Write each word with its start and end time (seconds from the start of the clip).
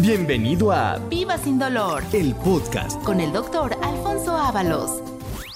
Bienvenido 0.00 0.70
a 0.70 0.98
Viva 1.10 1.36
sin 1.38 1.58
dolor 1.58 2.04
el 2.12 2.32
podcast. 2.36 3.02
con 3.02 3.18
el 3.18 3.32
doctor 3.32 3.76
Alfonso 3.82 4.36
Ábalos. 4.36 5.02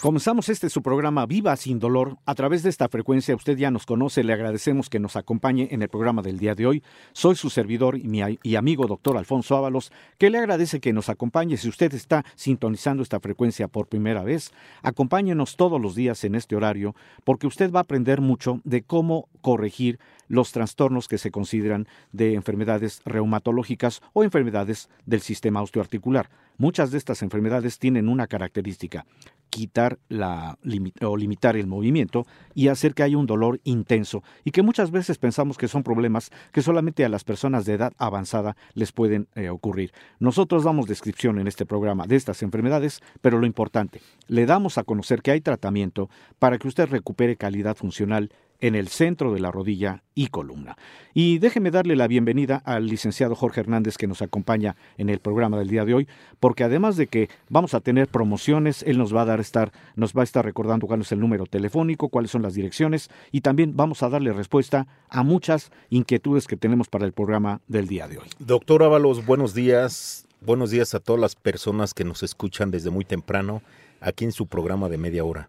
Comenzamos 0.02 0.48
este 0.48 0.68
su 0.68 0.82
programa 0.82 1.26
Viva 1.26 1.54
sin 1.54 1.78
dolor. 1.78 2.16
A 2.26 2.34
través 2.34 2.64
de 2.64 2.70
esta 2.70 2.88
frecuencia 2.88 3.36
usted 3.36 3.56
ya 3.56 3.70
nos 3.70 3.86
conoce, 3.86 4.24
le 4.24 4.32
agradecemos 4.32 4.90
que 4.90 4.98
nos 4.98 5.14
acompañe 5.14 5.68
en 5.70 5.80
el 5.80 5.88
programa 5.88 6.22
del 6.22 6.40
día 6.40 6.56
de 6.56 6.66
hoy. 6.66 6.82
Soy 7.12 7.36
su 7.36 7.50
servidor 7.50 7.96
y, 7.96 8.08
mi, 8.08 8.20
y 8.42 8.56
amigo 8.56 8.88
doctor 8.88 9.16
Alfonso 9.16 9.56
Ábalos, 9.56 9.92
que 10.18 10.28
le 10.28 10.38
agradece 10.38 10.80
que 10.80 10.92
nos 10.92 11.08
acompañe. 11.08 11.56
Si 11.56 11.68
usted 11.68 11.94
está 11.94 12.24
sintonizando 12.34 13.04
esta 13.04 13.20
frecuencia 13.20 13.68
por 13.68 13.86
primera 13.86 14.24
vez, 14.24 14.50
acompáñenos 14.82 15.54
todos 15.54 15.80
los 15.80 15.94
días 15.94 16.24
en 16.24 16.34
este 16.34 16.56
horario, 16.56 16.96
porque 17.22 17.46
usted 17.46 17.70
va 17.70 17.78
a 17.78 17.82
aprender 17.82 18.20
mucho 18.20 18.60
de 18.64 18.82
cómo 18.82 19.28
corregir 19.40 20.00
los 20.32 20.50
trastornos 20.50 21.08
que 21.08 21.18
se 21.18 21.30
consideran 21.30 21.86
de 22.10 22.32
enfermedades 22.32 23.02
reumatológicas 23.04 24.00
o 24.14 24.24
enfermedades 24.24 24.88
del 25.04 25.20
sistema 25.20 25.60
osteoarticular. 25.60 26.30
Muchas 26.56 26.90
de 26.90 26.96
estas 26.96 27.22
enfermedades 27.22 27.78
tienen 27.78 28.08
una 28.08 28.26
característica, 28.26 29.04
quitar 29.50 29.98
la, 30.08 30.58
o 31.02 31.16
limitar 31.18 31.56
el 31.56 31.66
movimiento 31.66 32.24
y 32.54 32.68
hacer 32.68 32.94
que 32.94 33.02
haya 33.02 33.18
un 33.18 33.26
dolor 33.26 33.60
intenso 33.64 34.22
y 34.42 34.52
que 34.52 34.62
muchas 34.62 34.90
veces 34.90 35.18
pensamos 35.18 35.58
que 35.58 35.68
son 35.68 35.82
problemas 35.82 36.30
que 36.50 36.62
solamente 36.62 37.04
a 37.04 37.10
las 37.10 37.24
personas 37.24 37.66
de 37.66 37.74
edad 37.74 37.92
avanzada 37.98 38.56
les 38.72 38.92
pueden 38.92 39.28
eh, 39.34 39.50
ocurrir. 39.50 39.92
Nosotros 40.18 40.64
damos 40.64 40.86
descripción 40.86 41.38
en 41.38 41.46
este 41.46 41.66
programa 41.66 42.06
de 42.06 42.16
estas 42.16 42.42
enfermedades, 42.42 43.00
pero 43.20 43.38
lo 43.38 43.44
importante, 43.44 44.00
le 44.28 44.46
damos 44.46 44.78
a 44.78 44.84
conocer 44.84 45.20
que 45.20 45.32
hay 45.32 45.42
tratamiento 45.42 46.08
para 46.38 46.56
que 46.56 46.68
usted 46.68 46.88
recupere 46.88 47.36
calidad 47.36 47.76
funcional 47.76 48.30
en 48.62 48.76
el 48.76 48.88
centro 48.88 49.34
de 49.34 49.40
la 49.40 49.50
rodilla 49.50 50.04
y 50.14 50.28
columna. 50.28 50.76
Y 51.12 51.38
déjeme 51.38 51.70
darle 51.70 51.96
la 51.96 52.06
bienvenida 52.06 52.62
al 52.64 52.86
licenciado 52.86 53.34
Jorge 53.34 53.60
Hernández 53.60 53.98
que 53.98 54.06
nos 54.06 54.22
acompaña 54.22 54.76
en 54.96 55.10
el 55.10 55.18
programa 55.18 55.58
del 55.58 55.68
día 55.68 55.84
de 55.84 55.94
hoy, 55.94 56.08
porque 56.40 56.64
además 56.64 56.96
de 56.96 57.08
que 57.08 57.28
vamos 57.50 57.74
a 57.74 57.80
tener 57.80 58.06
promociones, 58.08 58.84
él 58.84 58.98
nos 58.98 59.14
va 59.14 59.22
a 59.22 59.26
dar 59.26 59.40
estar, 59.40 59.72
nos 59.96 60.14
va 60.14 60.20
a 60.20 60.24
estar 60.24 60.44
recordando 60.44 60.86
cuál 60.86 61.00
es 61.00 61.10
el 61.10 61.18
número 61.18 61.44
telefónico, 61.46 62.08
cuáles 62.08 62.30
son 62.30 62.42
las 62.42 62.54
direcciones 62.54 63.10
y 63.32 63.40
también 63.40 63.76
vamos 63.76 64.02
a 64.04 64.08
darle 64.08 64.32
respuesta 64.32 64.86
a 65.08 65.24
muchas 65.24 65.72
inquietudes 65.90 66.46
que 66.46 66.56
tenemos 66.56 66.88
para 66.88 67.04
el 67.04 67.12
programa 67.12 67.60
del 67.66 67.88
día 67.88 68.06
de 68.06 68.18
hoy. 68.18 68.28
Doctor 68.38 68.84
Ábalos, 68.84 69.26
buenos 69.26 69.54
días. 69.54 70.24
Buenos 70.40 70.70
días 70.70 70.94
a 70.94 71.00
todas 71.00 71.20
las 71.20 71.34
personas 71.34 71.94
que 71.94 72.04
nos 72.04 72.22
escuchan 72.22 72.70
desde 72.70 72.90
muy 72.90 73.04
temprano 73.04 73.60
aquí 74.00 74.24
en 74.24 74.32
su 74.32 74.46
programa 74.46 74.88
de 74.88 74.98
media 74.98 75.24
hora. 75.24 75.48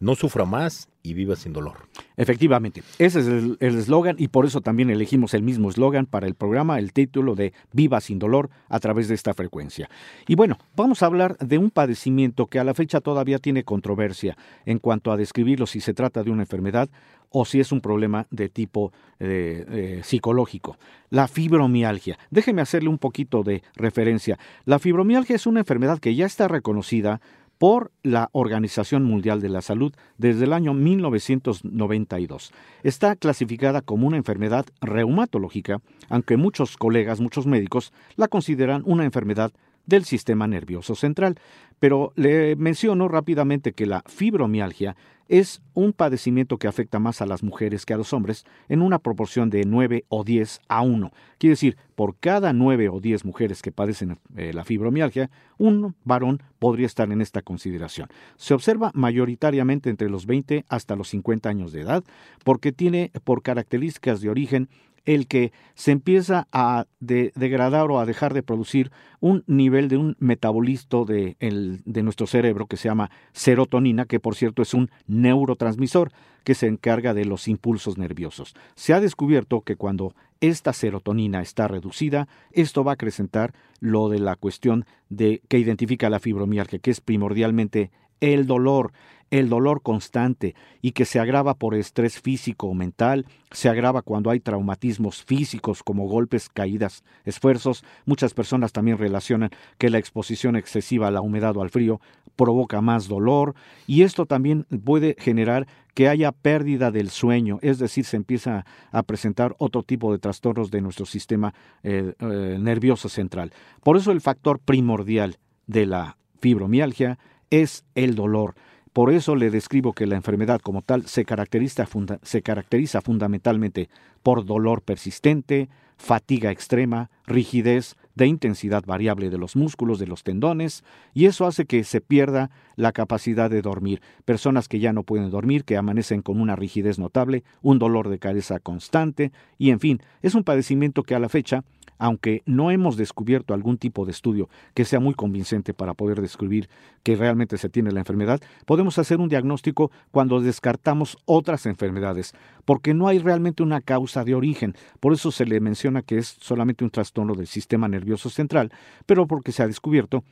No 0.00 0.14
sufra 0.14 0.44
más 0.44 0.88
y 1.02 1.14
viva 1.14 1.36
sin 1.36 1.52
dolor. 1.52 1.88
Efectivamente, 2.16 2.82
ese 2.98 3.20
es 3.20 3.26
el 3.26 3.58
eslogan 3.60 4.16
y 4.18 4.28
por 4.28 4.46
eso 4.46 4.60
también 4.60 4.90
elegimos 4.90 5.34
el 5.34 5.42
mismo 5.42 5.68
eslogan 5.68 6.06
para 6.06 6.26
el 6.26 6.34
programa, 6.34 6.78
el 6.78 6.92
título 6.92 7.34
de 7.34 7.52
Viva 7.72 8.00
sin 8.00 8.18
dolor 8.18 8.50
a 8.68 8.80
través 8.80 9.08
de 9.08 9.14
esta 9.14 9.34
frecuencia. 9.34 9.88
Y 10.26 10.34
bueno, 10.34 10.58
vamos 10.76 11.02
a 11.02 11.06
hablar 11.06 11.36
de 11.38 11.58
un 11.58 11.70
padecimiento 11.70 12.46
que 12.46 12.58
a 12.58 12.64
la 12.64 12.74
fecha 12.74 13.00
todavía 13.00 13.38
tiene 13.38 13.64
controversia 13.64 14.36
en 14.64 14.78
cuanto 14.78 15.12
a 15.12 15.16
describirlo 15.16 15.66
si 15.66 15.80
se 15.80 15.94
trata 15.94 16.22
de 16.22 16.30
una 16.30 16.42
enfermedad 16.42 16.88
o 17.36 17.44
si 17.44 17.58
es 17.58 17.72
un 17.72 17.80
problema 17.80 18.26
de 18.30 18.48
tipo 18.48 18.92
eh, 19.18 19.64
eh, 19.68 20.00
psicológico. 20.04 20.78
La 21.10 21.26
fibromialgia. 21.26 22.16
Déjeme 22.30 22.62
hacerle 22.62 22.88
un 22.88 22.98
poquito 22.98 23.42
de 23.42 23.62
referencia. 23.74 24.38
La 24.64 24.78
fibromialgia 24.78 25.34
es 25.34 25.46
una 25.46 25.60
enfermedad 25.60 25.98
que 25.98 26.14
ya 26.14 26.26
está 26.26 26.46
reconocida 26.46 27.20
por 27.58 27.92
la 28.02 28.28
Organización 28.32 29.04
Mundial 29.04 29.40
de 29.40 29.48
la 29.48 29.62
Salud 29.62 29.94
desde 30.18 30.44
el 30.44 30.52
año 30.52 30.74
1992. 30.74 32.52
Está 32.82 33.16
clasificada 33.16 33.80
como 33.80 34.06
una 34.06 34.16
enfermedad 34.16 34.66
reumatológica, 34.80 35.80
aunque 36.08 36.36
muchos 36.36 36.76
colegas, 36.76 37.20
muchos 37.20 37.46
médicos, 37.46 37.92
la 38.16 38.28
consideran 38.28 38.82
una 38.84 39.04
enfermedad 39.04 39.52
del 39.86 40.04
sistema 40.04 40.46
nervioso 40.46 40.94
central. 40.94 41.38
Pero 41.84 42.14
le 42.16 42.56
menciono 42.56 43.08
rápidamente 43.08 43.74
que 43.74 43.84
la 43.84 44.02
fibromialgia 44.06 44.96
es 45.28 45.60
un 45.74 45.92
padecimiento 45.92 46.56
que 46.56 46.66
afecta 46.66 46.98
más 46.98 47.20
a 47.20 47.26
las 47.26 47.42
mujeres 47.42 47.84
que 47.84 47.92
a 47.92 47.98
los 47.98 48.14
hombres 48.14 48.46
en 48.70 48.80
una 48.80 48.98
proporción 48.98 49.50
de 49.50 49.66
9 49.66 50.06
o 50.08 50.24
10 50.24 50.60
a 50.66 50.80
1. 50.80 51.12
Quiere 51.36 51.52
decir, 51.52 51.76
por 51.94 52.16
cada 52.16 52.54
9 52.54 52.88
o 52.88 53.00
10 53.00 53.26
mujeres 53.26 53.60
que 53.60 53.70
padecen 53.70 54.18
eh, 54.34 54.54
la 54.54 54.64
fibromialgia, 54.64 55.28
un 55.58 55.94
varón 56.04 56.42
podría 56.58 56.86
estar 56.86 57.12
en 57.12 57.20
esta 57.20 57.42
consideración. 57.42 58.08
Se 58.36 58.54
observa 58.54 58.90
mayoritariamente 58.94 59.90
entre 59.90 60.08
los 60.08 60.24
20 60.24 60.64
hasta 60.70 60.96
los 60.96 61.08
50 61.10 61.50
años 61.50 61.72
de 61.72 61.82
edad 61.82 62.02
porque 62.44 62.72
tiene 62.72 63.12
por 63.24 63.42
características 63.42 64.22
de 64.22 64.30
origen 64.30 64.70
el 65.04 65.26
que 65.26 65.52
se 65.74 65.92
empieza 65.92 66.48
a 66.52 66.86
degradar 67.00 67.90
o 67.90 68.00
a 68.00 68.06
dejar 68.06 68.34
de 68.34 68.42
producir 68.42 68.90
un 69.20 69.44
nivel 69.46 69.88
de 69.88 69.96
un 69.96 70.16
metabolismo 70.18 70.74
de, 71.04 71.36
de, 71.84 72.02
nuestro 72.02 72.26
cerebro 72.26 72.66
que 72.66 72.76
se 72.76 72.88
llama 72.88 73.10
serotonina, 73.32 74.06
que 74.06 74.20
por 74.20 74.34
cierto 74.34 74.62
es 74.62 74.74
un 74.74 74.90
neurotransmisor 75.06 76.12
que 76.42 76.54
se 76.54 76.66
encarga 76.66 77.14
de 77.14 77.24
los 77.24 77.48
impulsos 77.48 77.96
nerviosos. 77.96 78.54
Se 78.74 78.92
ha 78.92 79.00
descubierto 79.00 79.62
que 79.62 79.76
cuando 79.76 80.14
esta 80.40 80.72
serotonina 80.72 81.40
está 81.40 81.68
reducida, 81.68 82.28
esto 82.52 82.84
va 82.84 82.92
a 82.92 82.94
acrecentar 82.94 83.54
lo 83.80 84.08
de 84.08 84.18
la 84.18 84.36
cuestión 84.36 84.84
de 85.08 85.42
que 85.48 85.58
identifica 85.58 86.10
la 86.10 86.20
fibromialgia, 86.20 86.78
que 86.78 86.90
es 86.90 87.00
primordialmente 87.00 87.90
el 88.20 88.46
dolor, 88.46 88.92
el 89.30 89.48
dolor 89.48 89.82
constante 89.82 90.54
y 90.82 90.92
que 90.92 91.04
se 91.04 91.18
agrava 91.18 91.54
por 91.54 91.74
estrés 91.74 92.20
físico 92.20 92.68
o 92.68 92.74
mental, 92.74 93.26
se 93.50 93.68
agrava 93.68 94.02
cuando 94.02 94.30
hay 94.30 94.40
traumatismos 94.40 95.22
físicos 95.22 95.82
como 95.82 96.08
golpes, 96.08 96.48
caídas, 96.48 97.04
esfuerzos. 97.24 97.84
Muchas 98.06 98.34
personas 98.34 98.72
también 98.72 98.98
relacionan 98.98 99.50
que 99.78 99.90
la 99.90 99.98
exposición 99.98 100.56
excesiva 100.56 101.08
a 101.08 101.10
la 101.10 101.20
humedad 101.20 101.56
o 101.56 101.62
al 101.62 101.70
frío 101.70 102.00
provoca 102.36 102.80
más 102.80 103.08
dolor 103.08 103.54
y 103.86 104.02
esto 104.02 104.26
también 104.26 104.66
puede 104.84 105.16
generar 105.18 105.66
que 105.94 106.08
haya 106.08 106.32
pérdida 106.32 106.90
del 106.90 107.08
sueño, 107.08 107.58
es 107.62 107.78
decir, 107.78 108.04
se 108.04 108.16
empieza 108.16 108.66
a 108.90 109.02
presentar 109.04 109.54
otro 109.58 109.84
tipo 109.84 110.12
de 110.12 110.18
trastornos 110.18 110.70
de 110.70 110.80
nuestro 110.80 111.06
sistema 111.06 111.54
eh, 111.84 112.14
eh, 112.18 112.56
nervioso 112.60 113.08
central. 113.08 113.52
Por 113.82 113.96
eso 113.96 114.10
el 114.10 114.20
factor 114.20 114.58
primordial 114.58 115.38
de 115.66 115.86
la 115.86 116.16
fibromialgia 116.40 117.18
es 117.50 117.84
el 117.94 118.16
dolor. 118.16 118.54
Por 118.94 119.12
eso 119.12 119.34
le 119.34 119.50
describo 119.50 119.92
que 119.92 120.06
la 120.06 120.14
enfermedad 120.14 120.60
como 120.60 120.80
tal 120.80 121.08
se 121.08 121.24
caracteriza, 121.24 121.84
se 122.22 122.42
caracteriza 122.42 123.00
fundamentalmente 123.00 123.88
por 124.22 124.44
dolor 124.46 124.82
persistente, 124.82 125.68
fatiga 125.96 126.52
extrema, 126.52 127.10
rigidez 127.26 127.96
de 128.14 128.28
intensidad 128.28 128.84
variable 128.86 129.30
de 129.30 129.38
los 129.38 129.56
músculos, 129.56 129.98
de 129.98 130.06
los 130.06 130.22
tendones, 130.22 130.84
y 131.12 131.24
eso 131.24 131.44
hace 131.44 131.64
que 131.64 131.82
se 131.82 132.00
pierda 132.00 132.52
la 132.76 132.92
capacidad 132.92 133.50
de 133.50 133.62
dormir. 133.62 134.00
Personas 134.24 134.68
que 134.68 134.78
ya 134.78 134.92
no 134.92 135.02
pueden 135.02 135.28
dormir, 135.28 135.64
que 135.64 135.76
amanecen 135.76 136.22
con 136.22 136.40
una 136.40 136.54
rigidez 136.54 137.00
notable, 137.00 137.42
un 137.62 137.80
dolor 137.80 138.08
de 138.08 138.20
cabeza 138.20 138.60
constante, 138.60 139.32
y 139.58 139.70
en 139.70 139.80
fin, 139.80 140.00
es 140.22 140.36
un 140.36 140.44
padecimiento 140.44 141.02
que 141.02 141.16
a 141.16 141.18
la 141.18 141.28
fecha 141.28 141.64
aunque 141.98 142.42
no 142.46 142.70
hemos 142.70 142.96
descubierto 142.96 143.54
algún 143.54 143.78
tipo 143.78 144.04
de 144.04 144.12
estudio 144.12 144.48
que 144.74 144.84
sea 144.84 145.00
muy 145.00 145.14
convincente 145.14 145.74
para 145.74 145.94
poder 145.94 146.20
describir 146.20 146.68
que 147.02 147.16
realmente 147.16 147.58
se 147.58 147.68
tiene 147.68 147.92
la 147.92 148.00
enfermedad, 148.00 148.40
podemos 148.66 148.98
hacer 148.98 149.20
un 149.20 149.28
diagnóstico 149.28 149.90
cuando 150.10 150.40
descartamos 150.40 151.18
otras 151.24 151.66
enfermedades, 151.66 152.34
porque 152.64 152.94
no 152.94 153.08
hay 153.08 153.18
realmente 153.18 153.62
una 153.62 153.80
causa 153.80 154.24
de 154.24 154.34
origen. 154.34 154.74
Por 155.00 155.12
eso 155.12 155.30
se 155.30 155.46
le 155.46 155.60
menciona 155.60 156.02
que 156.02 156.18
es 156.18 156.36
solamente 156.40 156.84
un 156.84 156.90
trastorno 156.90 157.34
del 157.34 157.46
sistema 157.46 157.88
nervioso 157.88 158.30
central, 158.30 158.72
pero 159.06 159.26
porque 159.26 159.52
se 159.52 159.62
ha 159.62 159.66
descubierto 159.66 160.24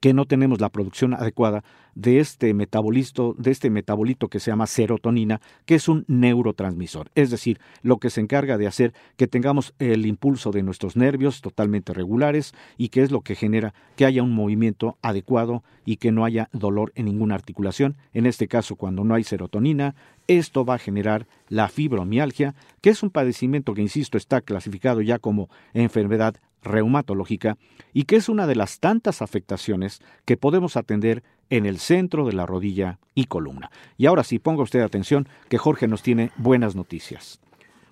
que 0.00 0.14
no 0.14 0.26
tenemos 0.26 0.60
la 0.60 0.68
producción 0.68 1.14
adecuada 1.14 1.64
de 1.94 2.20
este 2.20 2.54
metabolito, 2.54 3.34
de 3.38 3.50
este 3.50 3.70
metabolito 3.70 4.28
que 4.28 4.38
se 4.38 4.50
llama 4.50 4.66
serotonina, 4.66 5.40
que 5.64 5.74
es 5.74 5.88
un 5.88 6.04
neurotransmisor, 6.06 7.10
es 7.14 7.30
decir, 7.30 7.58
lo 7.82 7.98
que 7.98 8.10
se 8.10 8.20
encarga 8.20 8.56
de 8.56 8.68
hacer 8.68 8.94
que 9.16 9.26
tengamos 9.26 9.74
el 9.80 10.06
impulso 10.06 10.52
de 10.52 10.62
nuestros 10.62 10.96
nervios 10.96 11.40
totalmente 11.40 11.92
regulares 11.92 12.52
y 12.76 12.90
que 12.90 13.02
es 13.02 13.10
lo 13.10 13.22
que 13.22 13.34
genera 13.34 13.74
que 13.96 14.04
haya 14.04 14.22
un 14.22 14.32
movimiento 14.32 14.96
adecuado 15.02 15.64
y 15.84 15.96
que 15.96 16.12
no 16.12 16.24
haya 16.24 16.48
dolor 16.52 16.92
en 16.94 17.06
ninguna 17.06 17.34
articulación. 17.34 17.96
En 18.12 18.26
este 18.26 18.46
caso, 18.46 18.76
cuando 18.76 19.02
no 19.04 19.14
hay 19.14 19.24
serotonina, 19.24 19.96
esto 20.28 20.64
va 20.64 20.74
a 20.74 20.78
generar 20.78 21.26
la 21.48 21.68
fibromialgia, 21.68 22.54
que 22.80 22.90
es 22.90 23.02
un 23.02 23.10
padecimiento 23.10 23.74
que, 23.74 23.82
insisto, 23.82 24.16
está 24.16 24.40
clasificado 24.40 25.00
ya 25.00 25.18
como 25.18 25.48
enfermedad 25.74 26.36
reumatológica 26.62 27.56
y 27.92 28.04
que 28.04 28.16
es 28.16 28.28
una 28.28 28.46
de 28.46 28.54
las 28.54 28.78
tantas 28.78 29.22
afectaciones 29.22 30.00
que 30.24 30.36
podemos 30.36 30.76
atender 30.76 31.22
en 31.50 31.66
el 31.66 31.78
centro 31.78 32.26
de 32.26 32.34
la 32.34 32.46
rodilla 32.46 32.98
y 33.14 33.24
columna. 33.24 33.70
Y 33.96 34.06
ahora 34.06 34.22
sí, 34.22 34.38
ponga 34.38 34.62
usted 34.62 34.80
atención 34.80 35.26
que 35.48 35.58
Jorge 35.58 35.88
nos 35.88 36.02
tiene 36.02 36.30
buenas 36.36 36.76
noticias. 36.76 37.40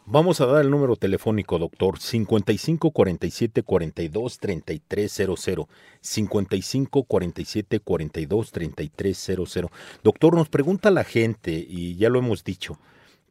Vamos 0.09 0.41
a 0.41 0.47
dar 0.47 0.65
el 0.65 0.71
número 0.71 0.95
telefónico, 0.95 1.59
doctor, 1.59 1.99
55 1.99 2.93
47 2.93 3.65
42 3.65 4.39
3300. 4.39 5.67
55 6.01 7.03
47 7.03 7.81
42 7.81 8.53
3300. 8.53 9.71
Doctor, 10.05 10.37
nos 10.37 10.49
pregunta 10.49 10.93
la 10.93 11.03
gente, 11.03 11.67
y 11.69 11.97
ya 11.97 12.09
lo 12.09 12.21
hemos 12.21 12.45
dicho, 12.45 12.79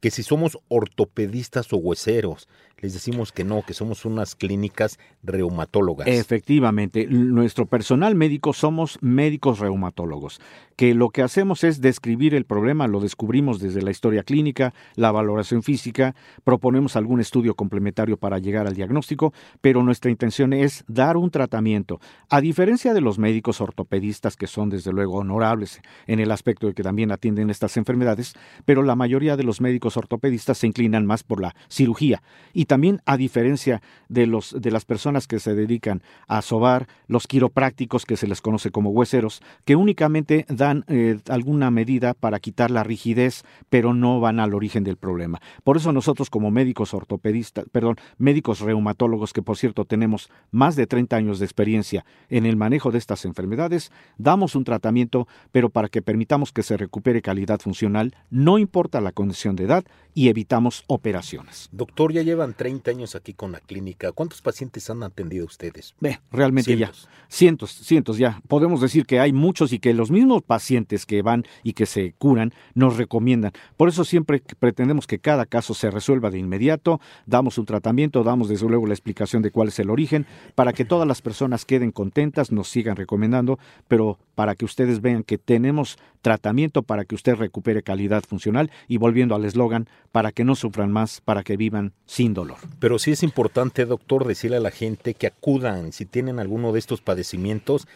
que 0.01 0.11
si 0.11 0.21
somos 0.21 0.59
ortopedistas 0.67 1.71
o 1.71 1.77
hueseros, 1.77 2.49
les 2.81 2.93
decimos 2.93 3.31
que 3.31 3.43
no, 3.43 3.63
que 3.63 3.73
somos 3.73 4.05
unas 4.05 4.35
clínicas 4.35 4.99
reumatólogas. 5.23 6.07
Efectivamente, 6.07 7.07
nuestro 7.07 7.65
personal 7.65 8.15
médico 8.15 8.53
somos 8.53 8.97
médicos 9.01 9.59
reumatólogos, 9.59 10.41
que 10.75 10.93
lo 10.93 11.09
que 11.09 11.21
hacemos 11.21 11.63
es 11.63 11.79
describir 11.81 12.35
el 12.35 12.45
problema, 12.45 12.87
lo 12.87 12.99
descubrimos 12.99 13.59
desde 13.59 13.81
la 13.81 13.91
historia 13.91 14.23
clínica, 14.23 14.73
la 14.95 15.11
valoración 15.11 15.63
física, 15.63 16.15
proponemos 16.43 16.95
algún 16.95 17.21
estudio 17.21 17.55
complementario 17.55 18.17
para 18.17 18.39
llegar 18.39 18.67
al 18.67 18.75
diagnóstico, 18.75 19.33
pero 19.61 19.81
nuestra 19.83 20.11
intención 20.11 20.51
es 20.51 20.83
dar 20.87 21.17
un 21.17 21.31
tratamiento. 21.31 21.99
A 22.29 22.41
diferencia 22.41 22.93
de 22.93 23.01
los 23.01 23.19
médicos 23.19 23.61
ortopedistas, 23.61 24.35
que 24.35 24.47
son 24.47 24.69
desde 24.69 24.91
luego 24.91 25.19
honorables 25.19 25.81
en 26.07 26.19
el 26.19 26.31
aspecto 26.31 26.67
de 26.67 26.73
que 26.73 26.83
también 26.83 27.11
atienden 27.11 27.49
estas 27.49 27.77
enfermedades, 27.77 28.33
pero 28.65 28.83
la 28.83 28.95
mayoría 28.95 29.37
de 29.37 29.43
los 29.43 29.61
médicos 29.61 29.95
ortopedistas 29.95 30.57
se 30.57 30.67
inclinan 30.67 31.05
más 31.05 31.23
por 31.23 31.41
la 31.41 31.55
cirugía 31.69 32.21
también 32.65 33.01
a 33.05 33.17
diferencia 33.17 33.81
de, 34.09 34.27
los, 34.27 34.55
de 34.59 34.71
las 34.71 34.85
personas 34.85 35.27
que 35.27 35.39
se 35.39 35.55
dedican 35.55 36.01
a 36.27 36.41
sobar, 36.41 36.87
los 37.07 37.27
quiroprácticos 37.27 38.05
que 38.05 38.17
se 38.17 38.27
les 38.27 38.41
conoce 38.41 38.71
como 38.71 38.89
hueseros, 38.89 39.41
que 39.65 39.75
únicamente 39.75 40.45
dan 40.49 40.83
eh, 40.87 41.19
alguna 41.29 41.71
medida 41.71 42.13
para 42.13 42.39
quitar 42.39 42.71
la 42.71 42.83
rigidez, 42.83 43.43
pero 43.69 43.93
no 43.93 44.19
van 44.19 44.39
al 44.39 44.53
origen 44.53 44.83
del 44.83 44.97
problema. 44.97 45.41
Por 45.63 45.77
eso 45.77 45.91
nosotros 45.91 46.29
como 46.29 46.51
médicos 46.51 46.93
ortopedistas, 46.93 47.65
perdón, 47.71 47.97
médicos 48.17 48.59
reumatólogos, 48.59 49.33
que 49.33 49.41
por 49.41 49.57
cierto 49.57 49.85
tenemos 49.85 50.29
más 50.51 50.75
de 50.75 50.87
30 50.87 51.15
años 51.15 51.39
de 51.39 51.45
experiencia 51.45 52.05
en 52.29 52.45
el 52.45 52.55
manejo 52.55 52.91
de 52.91 52.97
estas 52.97 53.25
enfermedades, 53.25 53.91
damos 54.17 54.55
un 54.55 54.63
tratamiento, 54.63 55.27
pero 55.51 55.69
para 55.69 55.89
que 55.89 56.01
permitamos 56.01 56.51
que 56.51 56.63
se 56.63 56.77
recupere 56.77 57.21
calidad 57.21 57.59
funcional, 57.59 58.15
no 58.29 58.57
importa 58.57 59.01
la 59.01 59.11
condición 59.11 59.55
de 59.55 59.65
edad 59.65 59.85
y 60.13 60.29
evitamos 60.29 60.83
operaciones. 60.87 61.69
Doctor, 61.71 62.13
ya 62.13 62.21
llevan 62.21 62.53
30 62.55 62.91
años 62.91 63.15
aquí 63.15 63.33
con 63.33 63.51
la 63.51 63.59
clínica. 63.59 64.11
¿Cuántos 64.11 64.41
pacientes 64.41 64.89
han 64.89 65.03
atendido 65.03 65.45
ustedes? 65.45 65.95
Ve, 65.99 66.19
realmente 66.31 66.75
Cientos. 66.75 67.03
ya. 67.03 67.09
Cientos, 67.27 67.71
cientos 67.71 68.17
ya. 68.17 68.41
Podemos 68.47 68.81
decir 68.81 69.05
que 69.05 69.19
hay 69.19 69.33
muchos 69.33 69.73
y 69.73 69.79
que 69.79 69.93
los 69.93 70.11
mismos 70.11 70.43
pacientes 70.43 71.05
que 71.05 71.21
van 71.21 71.43
y 71.63 71.73
que 71.73 71.85
se 71.85 72.13
curan 72.17 72.53
nos 72.73 72.97
recomiendan. 72.97 73.51
Por 73.77 73.89
eso 73.89 74.03
siempre 74.05 74.41
pretendemos 74.59 75.07
que 75.07 75.19
cada 75.19 75.45
caso 75.45 75.73
se 75.73 75.91
resuelva 75.91 76.29
de 76.29 76.39
inmediato, 76.39 76.99
damos 77.25 77.57
un 77.57 77.65
tratamiento, 77.65 78.23
damos 78.23 78.49
desde 78.49 78.67
luego 78.67 78.87
la 78.87 78.93
explicación 78.93 79.41
de 79.41 79.51
cuál 79.51 79.69
es 79.69 79.79
el 79.79 79.89
origen, 79.89 80.25
para 80.55 80.73
que 80.73 80.85
todas 80.85 81.07
las 81.07 81.21
personas 81.21 81.65
queden 81.65 81.91
contentas, 81.91 82.51
nos 82.51 82.69
sigan 82.69 82.95
recomendando, 82.95 83.59
pero 83.87 84.17
para 84.35 84.55
que 84.55 84.65
ustedes 84.65 85.01
vean 85.01 85.23
que 85.23 85.37
tenemos 85.37 85.97
tratamiento 86.21 86.83
para 86.83 87.05
que 87.05 87.15
usted 87.15 87.35
recupere 87.35 87.83
calidad 87.83 88.23
funcional 88.23 88.71
y 88.87 88.97
volviendo 88.97 89.35
al 89.35 89.45
eslogan, 89.45 89.87
para 90.11 90.31
que 90.31 90.43
no 90.43 90.55
sufran 90.55 90.91
más, 90.91 91.21
para 91.21 91.43
que 91.43 91.57
vivan 91.57 91.93
sin 92.05 92.33
dolor. 92.33 92.57
Pero 92.79 92.99
sí 92.99 93.11
es 93.11 93.23
importante, 93.23 93.85
doctor, 93.85 94.25
decirle 94.25 94.57
a 94.57 94.61
la 94.61 94.71
gente 94.71 95.13
que 95.13 95.27
acudan, 95.27 95.93
si 95.93 96.05
tienen 96.05 96.39
alguno 96.39 96.71
de 96.71 96.79
estos 96.79 97.01
padecimientos, 97.01 97.87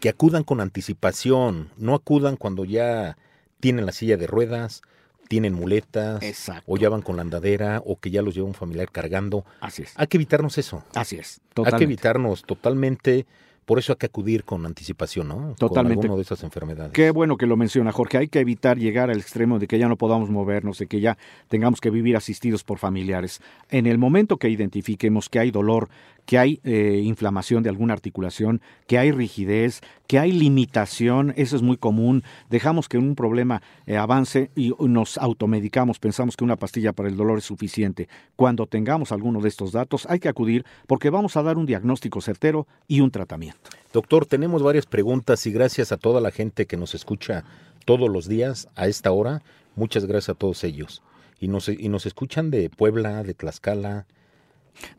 que 0.00 0.08
acudan 0.08 0.44
con 0.44 0.60
anticipación, 0.60 1.70
no 1.76 1.94
acudan 1.94 2.36
cuando 2.36 2.64
ya 2.64 3.16
tienen 3.60 3.86
la 3.86 3.92
silla 3.92 4.16
de 4.16 4.26
ruedas, 4.26 4.82
tienen 5.28 5.54
muletas, 5.54 6.22
Exacto. 6.22 6.64
o 6.66 6.76
ya 6.76 6.88
van 6.88 7.02
con 7.02 7.16
la 7.16 7.22
andadera, 7.22 7.82
o 7.84 7.98
que 7.98 8.10
ya 8.10 8.22
los 8.22 8.34
lleva 8.34 8.46
un 8.46 8.54
familiar 8.54 8.90
cargando. 8.90 9.44
Así 9.60 9.82
es. 9.82 9.92
Hay 9.96 10.06
que 10.06 10.16
evitarnos 10.16 10.58
eso. 10.58 10.82
Así 10.94 11.16
es. 11.16 11.40
Hay 11.64 11.72
que 11.72 11.84
evitarnos 11.84 12.42
totalmente. 12.42 13.26
Por 13.66 13.80
eso 13.80 13.92
hay 13.92 13.96
que 13.96 14.06
acudir 14.06 14.44
con 14.44 14.64
anticipación, 14.64 15.26
¿no? 15.28 15.54
Totalmente. 15.58 15.96
Con 15.96 16.04
alguno 16.04 16.16
de 16.16 16.22
esas 16.22 16.42
enfermedades. 16.44 16.92
Qué 16.92 17.10
bueno 17.10 17.36
que 17.36 17.46
lo 17.46 17.56
menciona 17.56 17.90
Jorge. 17.90 18.16
Hay 18.18 18.28
que 18.28 18.38
evitar 18.38 18.78
llegar 18.78 19.10
al 19.10 19.18
extremo 19.18 19.58
de 19.58 19.66
que 19.66 19.78
ya 19.78 19.88
no 19.88 19.96
podamos 19.96 20.30
movernos, 20.30 20.78
de 20.78 20.86
que 20.86 21.00
ya 21.00 21.18
tengamos 21.48 21.80
que 21.80 21.90
vivir 21.90 22.16
asistidos 22.16 22.62
por 22.62 22.78
familiares. 22.78 23.40
En 23.68 23.86
el 23.86 23.98
momento 23.98 24.36
que 24.36 24.48
identifiquemos 24.48 25.28
que 25.28 25.40
hay 25.40 25.50
dolor, 25.50 25.88
que 26.26 26.38
hay 26.38 26.60
eh, 26.64 27.00
inflamación 27.04 27.62
de 27.62 27.70
alguna 27.70 27.94
articulación, 27.94 28.60
que 28.86 28.98
hay 28.98 29.12
rigidez, 29.12 29.80
que 30.06 30.18
hay 30.18 30.32
limitación, 30.32 31.32
eso 31.36 31.56
es 31.56 31.62
muy 31.62 31.76
común. 31.76 32.24
Dejamos 32.50 32.88
que 32.88 32.98
un 32.98 33.14
problema 33.14 33.62
eh, 33.86 33.96
avance 33.96 34.50
y 34.54 34.74
nos 34.80 35.18
automedicamos, 35.18 35.98
pensamos 35.98 36.36
que 36.36 36.44
una 36.44 36.56
pastilla 36.56 36.92
para 36.92 37.08
el 37.08 37.16
dolor 37.16 37.38
es 37.38 37.44
suficiente. 37.44 38.08
Cuando 38.34 38.66
tengamos 38.66 39.12
alguno 39.12 39.40
de 39.40 39.48
estos 39.48 39.72
datos, 39.72 40.06
hay 40.10 40.18
que 40.18 40.28
acudir 40.28 40.64
porque 40.86 41.10
vamos 41.10 41.36
a 41.36 41.42
dar 41.42 41.56
un 41.56 41.66
diagnóstico 41.66 42.20
certero 42.20 42.66
y 42.88 43.00
un 43.00 43.10
tratamiento. 43.10 43.70
Doctor, 43.92 44.26
tenemos 44.26 44.62
varias 44.62 44.86
preguntas 44.86 45.46
y 45.46 45.52
gracias 45.52 45.92
a 45.92 45.96
toda 45.96 46.20
la 46.20 46.32
gente 46.32 46.66
que 46.66 46.76
nos 46.76 46.94
escucha 46.94 47.44
todos 47.84 48.10
los 48.10 48.28
días 48.28 48.68
a 48.74 48.88
esta 48.88 49.12
hora. 49.12 49.42
Muchas 49.76 50.06
gracias 50.06 50.30
a 50.30 50.38
todos 50.38 50.64
ellos. 50.64 51.02
Y 51.38 51.48
nos, 51.48 51.68
y 51.68 51.88
nos 51.88 52.06
escuchan 52.06 52.50
de 52.50 52.68
Puebla, 52.70 53.22
de 53.22 53.34
Tlaxcala, 53.34 54.06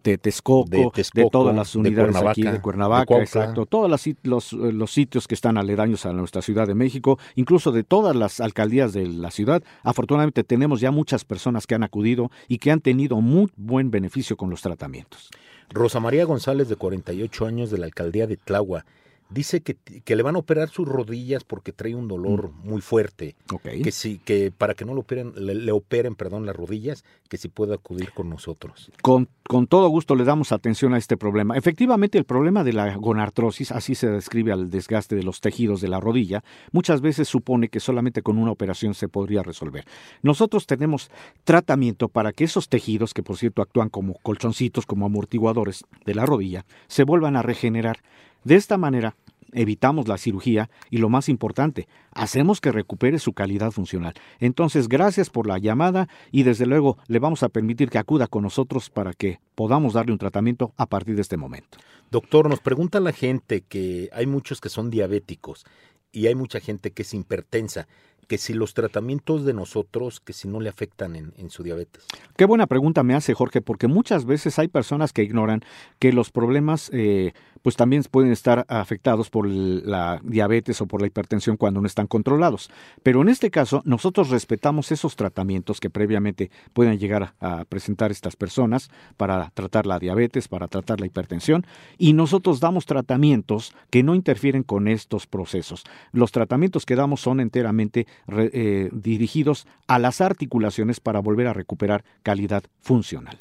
de 0.03 0.17
Texcoco, 0.17 0.91
De 1.13 1.29
todas 1.29 1.55
las 1.55 1.73
de 1.73 1.79
unidades 1.79 2.15
aquí 2.15 2.43
de 2.43 2.61
Cuernavaca, 2.61 3.01
de 3.01 3.05
Cuautla. 3.05 3.23
exacto, 3.23 3.65
todos 3.65 3.89
los, 4.23 4.53
eh, 4.53 4.71
los 4.71 4.91
sitios 4.91 5.27
que 5.27 5.35
están 5.35 5.57
aledaños 5.57 6.05
a 6.05 6.13
nuestra 6.13 6.41
Ciudad 6.41 6.67
de 6.67 6.75
México, 6.75 7.19
incluso 7.35 7.71
de 7.71 7.83
todas 7.83 8.15
las 8.15 8.39
alcaldías 8.39 8.93
de 8.93 9.07
la 9.07 9.31
ciudad. 9.31 9.63
Afortunadamente 9.83 10.43
tenemos 10.43 10.81
ya 10.81 10.91
muchas 10.91 11.25
personas 11.25 11.67
que 11.67 11.75
han 11.75 11.83
acudido 11.83 12.31
y 12.47 12.57
que 12.57 12.71
han 12.71 12.81
tenido 12.81 13.21
muy 13.21 13.51
buen 13.55 13.91
beneficio 13.91 14.37
con 14.37 14.49
los 14.49 14.61
tratamientos. 14.61 15.29
Rosa 15.69 15.99
María 15.99 16.25
González, 16.25 16.69
de 16.69 16.75
48 16.75 17.45
años, 17.45 17.71
de 17.71 17.77
la 17.77 17.85
alcaldía 17.85 18.27
de 18.27 18.37
Tláhuac, 18.37 18.85
dice 19.29 19.61
que, 19.61 19.75
que 19.75 20.15
le 20.15 20.23
van 20.23 20.35
a 20.35 20.39
operar 20.39 20.69
sus 20.69 20.87
rodillas 20.87 21.43
porque 21.43 21.71
trae 21.71 21.95
un 21.95 22.07
dolor 22.07 22.51
muy 22.63 22.81
fuerte. 22.81 23.35
Que 23.61 23.91
sí, 23.91 24.19
que 24.23 24.51
para 24.51 24.73
que 24.73 24.85
no 24.85 24.93
lo 24.93 25.01
operen, 25.01 25.33
le, 25.35 25.55
le 25.55 25.71
operen, 25.71 26.15
perdón, 26.15 26.45
las 26.45 26.55
rodillas, 26.55 27.03
que 27.29 27.37
si 27.37 27.47
puede 27.47 27.73
acudir 27.73 28.11
con 28.13 28.29
nosotros. 28.29 28.91
Con, 29.01 29.27
con 29.43 29.67
todo 29.67 29.87
gusto 29.89 30.15
le 30.15 30.23
damos 30.23 30.51
atención 30.51 30.93
a 30.93 30.97
este 30.97 31.17
problema. 31.17 31.57
Efectivamente, 31.57 32.17
el 32.17 32.25
problema 32.25 32.63
de 32.63 32.73
la 32.73 32.95
gonartrosis, 32.95 33.71
así 33.71 33.95
se 33.95 34.09
describe 34.09 34.51
al 34.51 34.69
desgaste 34.69 35.15
de 35.15 35.23
los 35.23 35.41
tejidos 35.41 35.81
de 35.81 35.87
la 35.87 35.99
rodilla, 35.99 36.43
muchas 36.71 37.01
veces 37.01 37.27
supone 37.27 37.69
que 37.69 37.79
solamente 37.79 38.21
con 38.21 38.37
una 38.37 38.51
operación 38.51 38.93
se 38.93 39.07
podría 39.07 39.43
resolver. 39.43 39.85
Nosotros 40.21 40.65
tenemos 40.65 41.09
tratamiento 41.43 42.09
para 42.09 42.33
que 42.33 42.43
esos 42.43 42.69
tejidos, 42.69 43.13
que 43.13 43.23
por 43.23 43.37
cierto 43.37 43.61
actúan 43.61 43.89
como 43.89 44.15
colchoncitos, 44.21 44.85
como 44.85 45.05
amortiguadores 45.05 45.83
de 46.05 46.15
la 46.15 46.25
rodilla, 46.25 46.65
se 46.87 47.03
vuelvan 47.03 47.35
a 47.35 47.41
regenerar. 47.41 47.99
De 48.47 48.55
esta 48.55 48.77
manera, 48.77 49.17
evitamos 49.51 50.07
la 50.07 50.17
cirugía 50.17 50.69
y 50.89 50.99
lo 50.99 51.09
más 51.09 51.27
importante, 51.27 51.89
hacemos 52.13 52.61
que 52.61 52.71
recupere 52.71 53.19
su 53.19 53.33
calidad 53.33 53.71
funcional. 53.71 54.13
Entonces, 54.39 54.87
gracias 54.87 55.29
por 55.29 55.47
la 55.47 55.57
llamada 55.57 56.07
y 56.31 56.43
desde 56.43 56.65
luego 56.65 56.97
le 57.07 57.19
vamos 57.19 57.43
a 57.43 57.49
permitir 57.49 57.89
que 57.89 57.97
acuda 57.97 58.27
con 58.27 58.43
nosotros 58.43 58.89
para 58.89 59.11
que 59.11 59.41
podamos 59.53 59.95
darle 59.95 60.13
un 60.13 60.17
tratamiento 60.17 60.71
a 60.77 60.85
partir 60.85 61.15
de 61.15 61.23
este 61.23 61.35
momento. 61.35 61.77
Doctor, 62.09 62.49
nos 62.49 62.61
pregunta 62.61 63.01
la 63.01 63.11
gente 63.11 63.65
que 63.67 64.09
hay 64.13 64.27
muchos 64.27 64.61
que 64.61 64.69
son 64.69 64.91
diabéticos 64.91 65.65
y 66.13 66.27
hay 66.27 66.35
mucha 66.35 66.61
gente 66.61 66.91
que 66.91 67.01
es 67.01 67.13
hipertensa, 67.13 67.89
que 68.27 68.37
si 68.37 68.53
los 68.53 68.73
tratamientos 68.73 69.45
de 69.45 69.53
nosotros, 69.53 70.19
que 70.19 70.33
si 70.33 70.47
no 70.47 70.59
le 70.59 70.69
afectan 70.69 71.15
en, 71.15 71.49
su 71.49 71.63
diabetes. 71.63 72.03
Qué 72.35 72.45
buena 72.45 72.67
pregunta 72.67 73.03
me 73.03 73.15
hace 73.15 73.33
Jorge, 73.33 73.61
porque 73.61 73.87
muchas 73.87 74.25
veces 74.25 74.59
hay 74.59 74.67
personas 74.67 75.13
que 75.13 75.23
ignoran 75.23 75.61
que 75.97 76.11
los 76.11 76.29
problemas 76.29 76.89
eh, 76.93 77.33
pues 77.61 77.75
también 77.75 78.03
pueden 78.09 78.31
estar 78.31 78.65
afectados 78.67 79.29
por 79.29 79.47
la 79.47 80.19
diabetes 80.23 80.81
o 80.81 80.85
por 80.87 81.01
la 81.01 81.07
hipertensión 81.07 81.57
cuando 81.57 81.81
no 81.81 81.87
están 81.87 82.07
controlados. 82.07 82.69
Pero 83.03 83.21
en 83.21 83.29
este 83.29 83.51
caso, 83.51 83.81
nosotros 83.85 84.29
respetamos 84.29 84.91
esos 84.91 85.15
tratamientos 85.15 85.79
que 85.79 85.89
previamente 85.89 86.51
pueden 86.73 86.97
llegar 86.97 87.33
a 87.39 87.65
presentar 87.65 88.11
estas 88.11 88.35
personas 88.35 88.89
para 89.15 89.49
tratar 89.51 89.85
la 89.85 89.99
diabetes, 89.99 90.47
para 90.47 90.67
tratar 90.67 90.99
la 90.99 91.07
hipertensión, 91.07 91.65
y 91.97 92.13
nosotros 92.13 92.59
damos 92.59 92.85
tratamientos 92.85 93.73
que 93.89 94.03
no 94.03 94.15
interfieren 94.15 94.63
con 94.63 94.87
estos 94.87 95.27
procesos. 95.27 95.83
Los 96.11 96.31
tratamientos 96.31 96.85
que 96.85 96.95
damos 96.95 97.21
son 97.21 97.39
enteramente 97.39 98.07
eh, 98.27 98.89
dirigidos 98.91 99.67
a 99.87 99.99
las 99.99 100.21
articulaciones 100.21 100.99
para 100.99 101.19
volver 101.19 101.47
a 101.47 101.53
recuperar 101.53 102.03
calidad 102.23 102.63
funcional. 102.81 103.37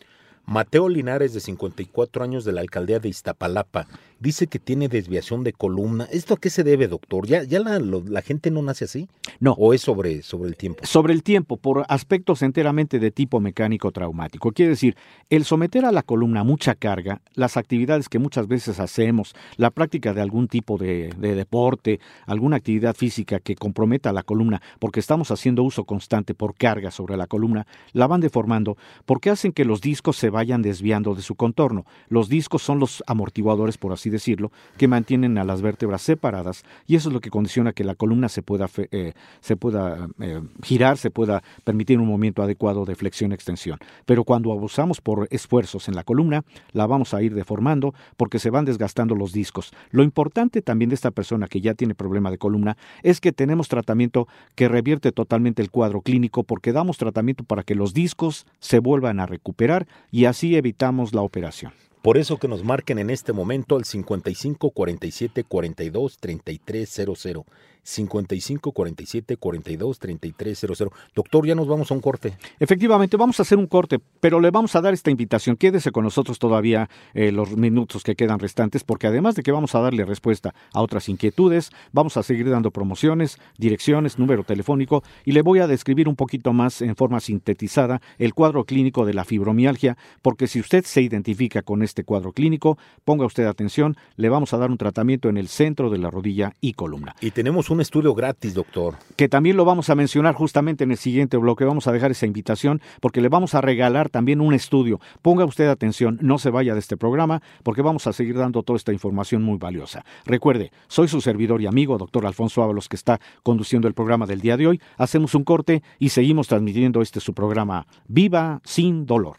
Mateo 0.46 0.88
Linares, 0.88 1.34
de 1.34 1.40
54 1.40 2.22
años, 2.22 2.44
de 2.44 2.52
la 2.52 2.60
alcaldía 2.60 3.00
de 3.00 3.08
Iztapalapa, 3.08 3.88
dice 4.18 4.46
que 4.46 4.58
tiene 4.58 4.88
desviación 4.88 5.44
de 5.44 5.52
columna. 5.52 6.08
¿Esto 6.10 6.34
a 6.34 6.36
qué 6.38 6.50
se 6.50 6.64
debe, 6.64 6.88
doctor? 6.88 7.26
¿Ya, 7.26 7.42
ya 7.44 7.60
la, 7.60 7.78
lo- 7.78 8.02
la 8.06 8.22
gente 8.22 8.50
no 8.50 8.62
nace 8.62 8.84
así? 8.86 9.08
No. 9.40 9.52
¿O 9.52 9.74
es 9.74 9.80
sobre, 9.82 10.22
sobre 10.22 10.48
el 10.48 10.56
tiempo? 10.56 10.84
Sobre 10.86 11.12
el 11.12 11.22
tiempo, 11.22 11.56
por 11.56 11.84
aspectos 11.88 12.42
enteramente 12.42 12.98
de 12.98 13.10
tipo 13.10 13.40
mecánico 13.40 13.90
traumático. 13.92 14.52
Quiere 14.52 14.70
decir, 14.70 14.96
el 15.30 15.44
someter 15.44 15.84
a 15.84 15.92
la 15.92 16.02
columna 16.02 16.44
mucha 16.44 16.74
carga, 16.74 17.20
las 17.34 17.56
actividades 17.56 18.08
que 18.08 18.18
muchas 18.18 18.48
veces 18.48 18.80
hacemos, 18.80 19.34
la 19.56 19.70
práctica 19.70 20.14
de 20.14 20.20
algún 20.22 20.48
tipo 20.48 20.78
de, 20.78 21.12
de 21.18 21.34
deporte, 21.34 22.00
alguna 22.26 22.56
actividad 22.56 22.94
física 22.96 23.40
que 23.40 23.54
comprometa 23.56 24.12
la 24.12 24.22
columna, 24.22 24.62
porque 24.78 25.00
estamos 25.00 25.30
haciendo 25.30 25.62
uso 25.62 25.84
constante 25.84 26.34
por 26.34 26.54
carga 26.56 26.90
sobre 26.90 27.16
la 27.16 27.26
columna, 27.26 27.66
la 27.92 28.06
van 28.06 28.20
deformando 28.20 28.76
porque 29.04 29.30
hacen 29.30 29.52
que 29.52 29.64
los 29.64 29.80
discos 29.80 30.16
se 30.16 30.30
vayan 30.30 30.62
desviando 30.62 31.14
de 31.14 31.22
su 31.22 31.34
contorno. 31.34 31.84
Los 32.08 32.28
discos 32.28 32.62
son 32.62 32.78
los 32.78 33.02
amortiguadores, 33.06 33.76
por 33.78 33.92
así 33.92 34.05
decirlo, 34.10 34.52
que 34.76 34.88
mantienen 34.88 35.38
a 35.38 35.44
las 35.44 35.62
vértebras 35.62 36.02
separadas 36.02 36.64
y 36.86 36.96
eso 36.96 37.08
es 37.08 37.12
lo 37.12 37.20
que 37.20 37.30
condiciona 37.30 37.72
que 37.72 37.84
la 37.84 37.94
columna 37.94 38.28
se 38.28 38.42
pueda, 38.42 38.68
eh, 38.90 39.12
se 39.40 39.56
pueda 39.56 40.08
eh, 40.20 40.40
girar, 40.62 40.98
se 40.98 41.10
pueda 41.10 41.42
permitir 41.64 41.98
un 41.98 42.08
movimiento 42.08 42.42
adecuado 42.42 42.84
de 42.84 42.94
flexión-extensión. 42.94 43.78
Pero 44.04 44.24
cuando 44.24 44.52
abusamos 44.52 45.00
por 45.00 45.28
esfuerzos 45.30 45.88
en 45.88 45.94
la 45.94 46.04
columna, 46.04 46.44
la 46.72 46.86
vamos 46.86 47.14
a 47.14 47.22
ir 47.22 47.34
deformando 47.34 47.94
porque 48.16 48.38
se 48.38 48.50
van 48.50 48.64
desgastando 48.64 49.14
los 49.14 49.32
discos. 49.32 49.72
Lo 49.90 50.02
importante 50.02 50.62
también 50.62 50.88
de 50.88 50.94
esta 50.94 51.10
persona 51.10 51.48
que 51.48 51.60
ya 51.60 51.74
tiene 51.74 51.94
problema 51.94 52.30
de 52.30 52.38
columna 52.38 52.76
es 53.02 53.20
que 53.20 53.32
tenemos 53.32 53.68
tratamiento 53.68 54.28
que 54.54 54.68
revierte 54.68 55.12
totalmente 55.12 55.62
el 55.62 55.70
cuadro 55.70 56.00
clínico 56.00 56.44
porque 56.44 56.72
damos 56.72 56.98
tratamiento 56.98 57.44
para 57.44 57.62
que 57.62 57.74
los 57.74 57.94
discos 57.94 58.46
se 58.58 58.78
vuelvan 58.78 59.20
a 59.20 59.26
recuperar 59.26 59.86
y 60.10 60.24
así 60.26 60.56
evitamos 60.56 61.14
la 61.14 61.22
operación. 61.22 61.72
Por 62.06 62.18
eso 62.18 62.36
que 62.36 62.46
nos 62.46 62.62
marquen 62.62 63.00
en 63.00 63.10
este 63.10 63.32
momento 63.32 63.74
al 63.74 63.84
55 63.84 64.70
47 64.70 65.42
42 65.42 66.18
33 66.18 66.88
00. 67.18 67.44
55 67.86 68.72
47 68.72 69.36
42 69.36 69.98
33 69.98 70.58
00. 70.58 70.92
Doctor, 71.14 71.46
ya 71.46 71.54
nos 71.54 71.68
vamos 71.68 71.90
a 71.90 71.94
un 71.94 72.00
corte. 72.00 72.36
Efectivamente, 72.58 73.16
vamos 73.16 73.38
a 73.38 73.42
hacer 73.42 73.58
un 73.58 73.66
corte, 73.66 73.98
pero 74.20 74.40
le 74.40 74.50
vamos 74.50 74.74
a 74.74 74.80
dar 74.80 74.92
esta 74.92 75.10
invitación. 75.10 75.56
Quédese 75.56 75.92
con 75.92 76.04
nosotros 76.04 76.38
todavía 76.38 76.90
eh, 77.14 77.32
los 77.32 77.56
minutos 77.56 78.02
que 78.02 78.16
quedan 78.16 78.38
restantes, 78.38 78.84
porque 78.84 79.06
además 79.06 79.34
de 79.34 79.42
que 79.42 79.52
vamos 79.52 79.74
a 79.74 79.80
darle 79.80 80.04
respuesta 80.04 80.54
a 80.72 80.82
otras 80.82 81.08
inquietudes, 81.08 81.70
vamos 81.92 82.16
a 82.16 82.22
seguir 82.22 82.50
dando 82.50 82.70
promociones, 82.70 83.38
direcciones, 83.56 84.18
número 84.18 84.44
telefónico 84.44 85.02
y 85.24 85.32
le 85.32 85.42
voy 85.42 85.60
a 85.60 85.66
describir 85.66 86.08
un 86.08 86.16
poquito 86.16 86.52
más 86.52 86.82
en 86.82 86.96
forma 86.96 87.20
sintetizada 87.20 88.00
el 88.18 88.34
cuadro 88.34 88.64
clínico 88.64 89.06
de 89.06 89.14
la 89.14 89.24
fibromialgia, 89.24 89.96
porque 90.22 90.46
si 90.46 90.60
usted 90.60 90.84
se 90.84 91.02
identifica 91.02 91.62
con 91.62 91.82
este 91.82 92.04
cuadro 92.04 92.32
clínico, 92.32 92.78
ponga 93.04 93.26
usted 93.26 93.46
atención, 93.46 93.96
le 94.16 94.28
vamos 94.28 94.52
a 94.52 94.58
dar 94.58 94.70
un 94.70 94.78
tratamiento 94.78 95.28
en 95.28 95.36
el 95.36 95.48
centro 95.48 95.90
de 95.90 95.98
la 95.98 96.10
rodilla 96.10 96.52
y 96.60 96.72
columna 96.72 97.14
Y 97.20 97.30
tenemos 97.30 97.70
un 97.70 97.75
estudio 97.80 98.14
gratis, 98.14 98.54
doctor. 98.54 98.94
que 99.16 99.28
también 99.28 99.56
lo 99.56 99.64
vamos 99.64 99.90
a 99.90 99.94
mencionar 99.94 100.34
justamente 100.34 100.84
en 100.84 100.90
el 100.90 100.96
siguiente 100.96 101.36
bloque. 101.36 101.64
Vamos 101.64 101.86
a 101.86 101.92
dejar 101.92 102.10
esa 102.10 102.26
invitación 102.26 102.80
porque 103.00 103.20
le 103.20 103.28
vamos 103.28 103.54
a 103.54 103.60
regalar 103.60 104.08
también 104.08 104.40
un 104.40 104.54
estudio. 104.54 105.00
Ponga 105.22 105.44
usted 105.44 105.68
atención, 105.68 106.18
no 106.20 106.38
se 106.38 106.50
vaya 106.50 106.74
de 106.74 106.80
este 106.80 106.96
programa 106.96 107.42
porque 107.62 107.82
vamos 107.82 108.06
a 108.06 108.12
seguir 108.12 108.36
dando 108.36 108.62
toda 108.62 108.76
esta 108.76 108.92
información 108.92 109.42
muy 109.42 109.58
valiosa. 109.58 110.04
Recuerde, 110.24 110.72
soy 110.88 111.08
su 111.08 111.20
servidor 111.20 111.60
y 111.60 111.66
amigo, 111.66 111.98
doctor 111.98 112.26
Alfonso 112.26 112.62
Ábalos, 112.62 112.88
que 112.88 112.96
está 112.96 113.20
conduciendo 113.42 113.88
el 113.88 113.94
programa 113.94 114.26
del 114.26 114.40
día 114.40 114.56
de 114.56 114.66
hoy. 114.66 114.80
Hacemos 114.96 115.34
un 115.34 115.44
corte 115.44 115.82
y 115.98 116.10
seguimos 116.10 116.48
transmitiendo 116.48 117.02
este 117.02 117.20
su 117.20 117.34
programa 117.34 117.86
Viva 118.08 118.60
sin 118.64 119.06
dolor. 119.06 119.36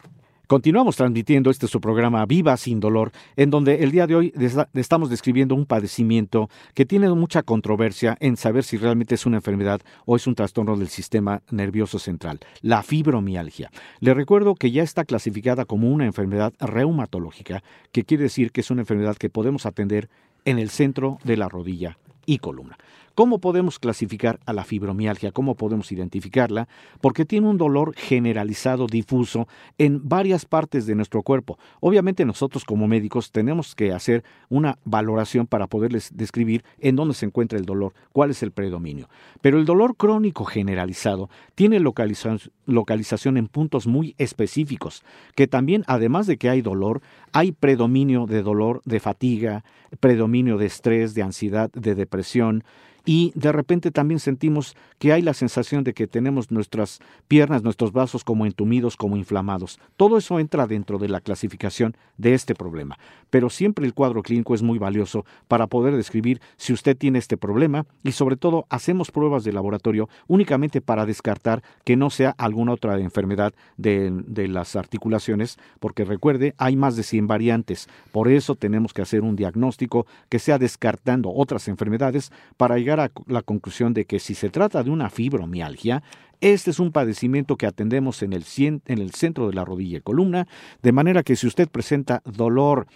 Continuamos 0.48 0.96
transmitiendo 0.96 1.50
este 1.50 1.68
su 1.68 1.78
programa 1.78 2.24
Viva 2.24 2.56
sin 2.56 2.80
dolor, 2.80 3.12
en 3.36 3.50
donde 3.50 3.84
el 3.84 3.90
día 3.90 4.06
de 4.06 4.14
hoy 4.14 4.32
estamos 4.72 5.10
describiendo 5.10 5.54
un 5.54 5.66
padecimiento 5.66 6.48
que 6.72 6.86
tiene 6.86 7.10
mucha 7.10 7.42
controversia 7.42 8.16
en 8.18 8.38
saber 8.38 8.64
si 8.64 8.78
realmente 8.78 9.14
es 9.14 9.26
una 9.26 9.36
enfermedad 9.36 9.82
o 10.06 10.16
es 10.16 10.26
un 10.26 10.34
trastorno 10.34 10.74
del 10.78 10.88
sistema 10.88 11.42
nervioso 11.50 11.98
central, 11.98 12.40
la 12.62 12.82
fibromialgia. 12.82 13.70
Le 14.00 14.14
recuerdo 14.14 14.54
que 14.54 14.70
ya 14.70 14.82
está 14.82 15.04
clasificada 15.04 15.66
como 15.66 15.90
una 15.90 16.06
enfermedad 16.06 16.54
reumatológica, 16.60 17.62
que 17.92 18.04
quiere 18.04 18.22
decir 18.22 18.50
que 18.50 18.62
es 18.62 18.70
una 18.70 18.80
enfermedad 18.80 19.18
que 19.18 19.28
podemos 19.28 19.66
atender 19.66 20.08
en 20.46 20.58
el 20.58 20.70
centro 20.70 21.18
de 21.24 21.36
la 21.36 21.50
rodilla 21.50 21.98
y 22.28 22.38
columna. 22.38 22.76
¿Cómo 23.14 23.40
podemos 23.40 23.80
clasificar 23.80 24.38
a 24.46 24.52
la 24.52 24.62
fibromialgia? 24.62 25.32
¿Cómo 25.32 25.56
podemos 25.56 25.90
identificarla? 25.90 26.68
Porque 27.00 27.24
tiene 27.24 27.48
un 27.48 27.58
dolor 27.58 27.94
generalizado, 27.96 28.86
difuso, 28.86 29.48
en 29.76 30.08
varias 30.08 30.44
partes 30.44 30.86
de 30.86 30.94
nuestro 30.94 31.22
cuerpo. 31.22 31.58
Obviamente 31.80 32.24
nosotros 32.24 32.64
como 32.64 32.86
médicos 32.86 33.32
tenemos 33.32 33.74
que 33.74 33.92
hacer 33.92 34.22
una 34.50 34.78
valoración 34.84 35.48
para 35.48 35.66
poderles 35.66 36.12
describir 36.14 36.62
en 36.78 36.94
dónde 36.94 37.14
se 37.14 37.26
encuentra 37.26 37.58
el 37.58 37.64
dolor, 37.64 37.92
cuál 38.12 38.30
es 38.30 38.44
el 38.44 38.52
predominio. 38.52 39.08
Pero 39.40 39.58
el 39.58 39.64
dolor 39.64 39.96
crónico 39.96 40.44
generalizado 40.44 41.28
tiene 41.56 41.80
localiza- 41.80 42.50
localización 42.66 43.36
en 43.36 43.48
puntos 43.48 43.88
muy 43.88 44.14
específicos, 44.18 45.02
que 45.34 45.48
también, 45.48 45.82
además 45.88 46.28
de 46.28 46.36
que 46.36 46.50
hay 46.50 46.62
dolor, 46.62 47.00
hay 47.32 47.50
predominio 47.50 48.26
de 48.26 48.42
dolor, 48.42 48.80
de 48.84 49.00
fatiga, 49.00 49.64
predominio 49.98 50.58
de 50.58 50.66
estrés, 50.66 51.14
de 51.14 51.22
ansiedad, 51.22 51.70
de 51.72 51.94
depresión, 51.94 52.17
represión 52.18 52.64
y 53.04 53.32
de 53.34 53.52
repente 53.52 53.90
también 53.90 54.20
sentimos 54.20 54.76
que 54.98 55.12
hay 55.12 55.22
la 55.22 55.34
sensación 55.34 55.84
de 55.84 55.94
que 55.94 56.06
tenemos 56.06 56.50
nuestras 56.50 57.00
piernas, 57.28 57.62
nuestros 57.62 57.92
brazos 57.92 58.24
como 58.24 58.46
entumidos, 58.46 58.96
como 58.96 59.16
inflamados. 59.16 59.78
Todo 59.96 60.18
eso 60.18 60.38
entra 60.38 60.66
dentro 60.66 60.98
de 60.98 61.08
la 61.08 61.20
clasificación 61.20 61.96
de 62.16 62.34
este 62.34 62.54
problema. 62.54 62.98
Pero 63.30 63.50
siempre 63.50 63.86
el 63.86 63.94
cuadro 63.94 64.22
clínico 64.22 64.54
es 64.54 64.62
muy 64.62 64.78
valioso 64.78 65.24
para 65.46 65.66
poder 65.66 65.96
describir 65.96 66.40
si 66.56 66.72
usted 66.72 66.96
tiene 66.96 67.18
este 67.18 67.36
problema 67.36 67.86
y 68.02 68.12
sobre 68.12 68.36
todo 68.36 68.66
hacemos 68.70 69.10
pruebas 69.10 69.44
de 69.44 69.52
laboratorio 69.52 70.08
únicamente 70.26 70.80
para 70.80 71.06
descartar 71.06 71.62
que 71.84 71.96
no 71.96 72.10
sea 72.10 72.34
alguna 72.38 72.72
otra 72.72 72.98
enfermedad 72.98 73.54
de, 73.76 74.10
de 74.26 74.48
las 74.48 74.76
articulaciones, 74.76 75.58
porque 75.80 76.04
recuerde, 76.04 76.54
hay 76.58 76.76
más 76.76 76.96
de 76.96 77.02
100 77.02 77.26
variantes. 77.26 77.88
Por 78.12 78.28
eso 78.28 78.54
tenemos 78.54 78.92
que 78.92 79.02
hacer 79.02 79.22
un 79.22 79.36
diagnóstico 79.36 80.06
que 80.28 80.38
sea 80.38 80.58
descartando 80.58 81.30
otras 81.32 81.68
enfermedades 81.68 82.32
para 82.56 82.78
a 82.90 83.10
la 83.26 83.42
conclusión 83.42 83.94
de 83.94 84.04
que 84.04 84.18
si 84.18 84.34
se 84.34 84.50
trata 84.50 84.82
de 84.82 84.90
una 84.90 85.10
fibromialgia, 85.10 86.02
este 86.40 86.70
es 86.70 86.78
un 86.78 86.92
padecimiento 86.92 87.56
que 87.56 87.66
atendemos 87.66 88.22
en 88.22 88.32
el, 88.32 88.44
cien- 88.44 88.82
en 88.86 88.98
el 88.98 89.10
centro 89.12 89.48
de 89.48 89.54
la 89.54 89.64
rodilla 89.64 89.98
y 89.98 90.02
columna, 90.02 90.46
de 90.82 90.92
manera 90.92 91.22
que 91.22 91.36
si 91.36 91.46
usted 91.46 91.68
presenta 91.68 92.22
dolor, 92.24 92.86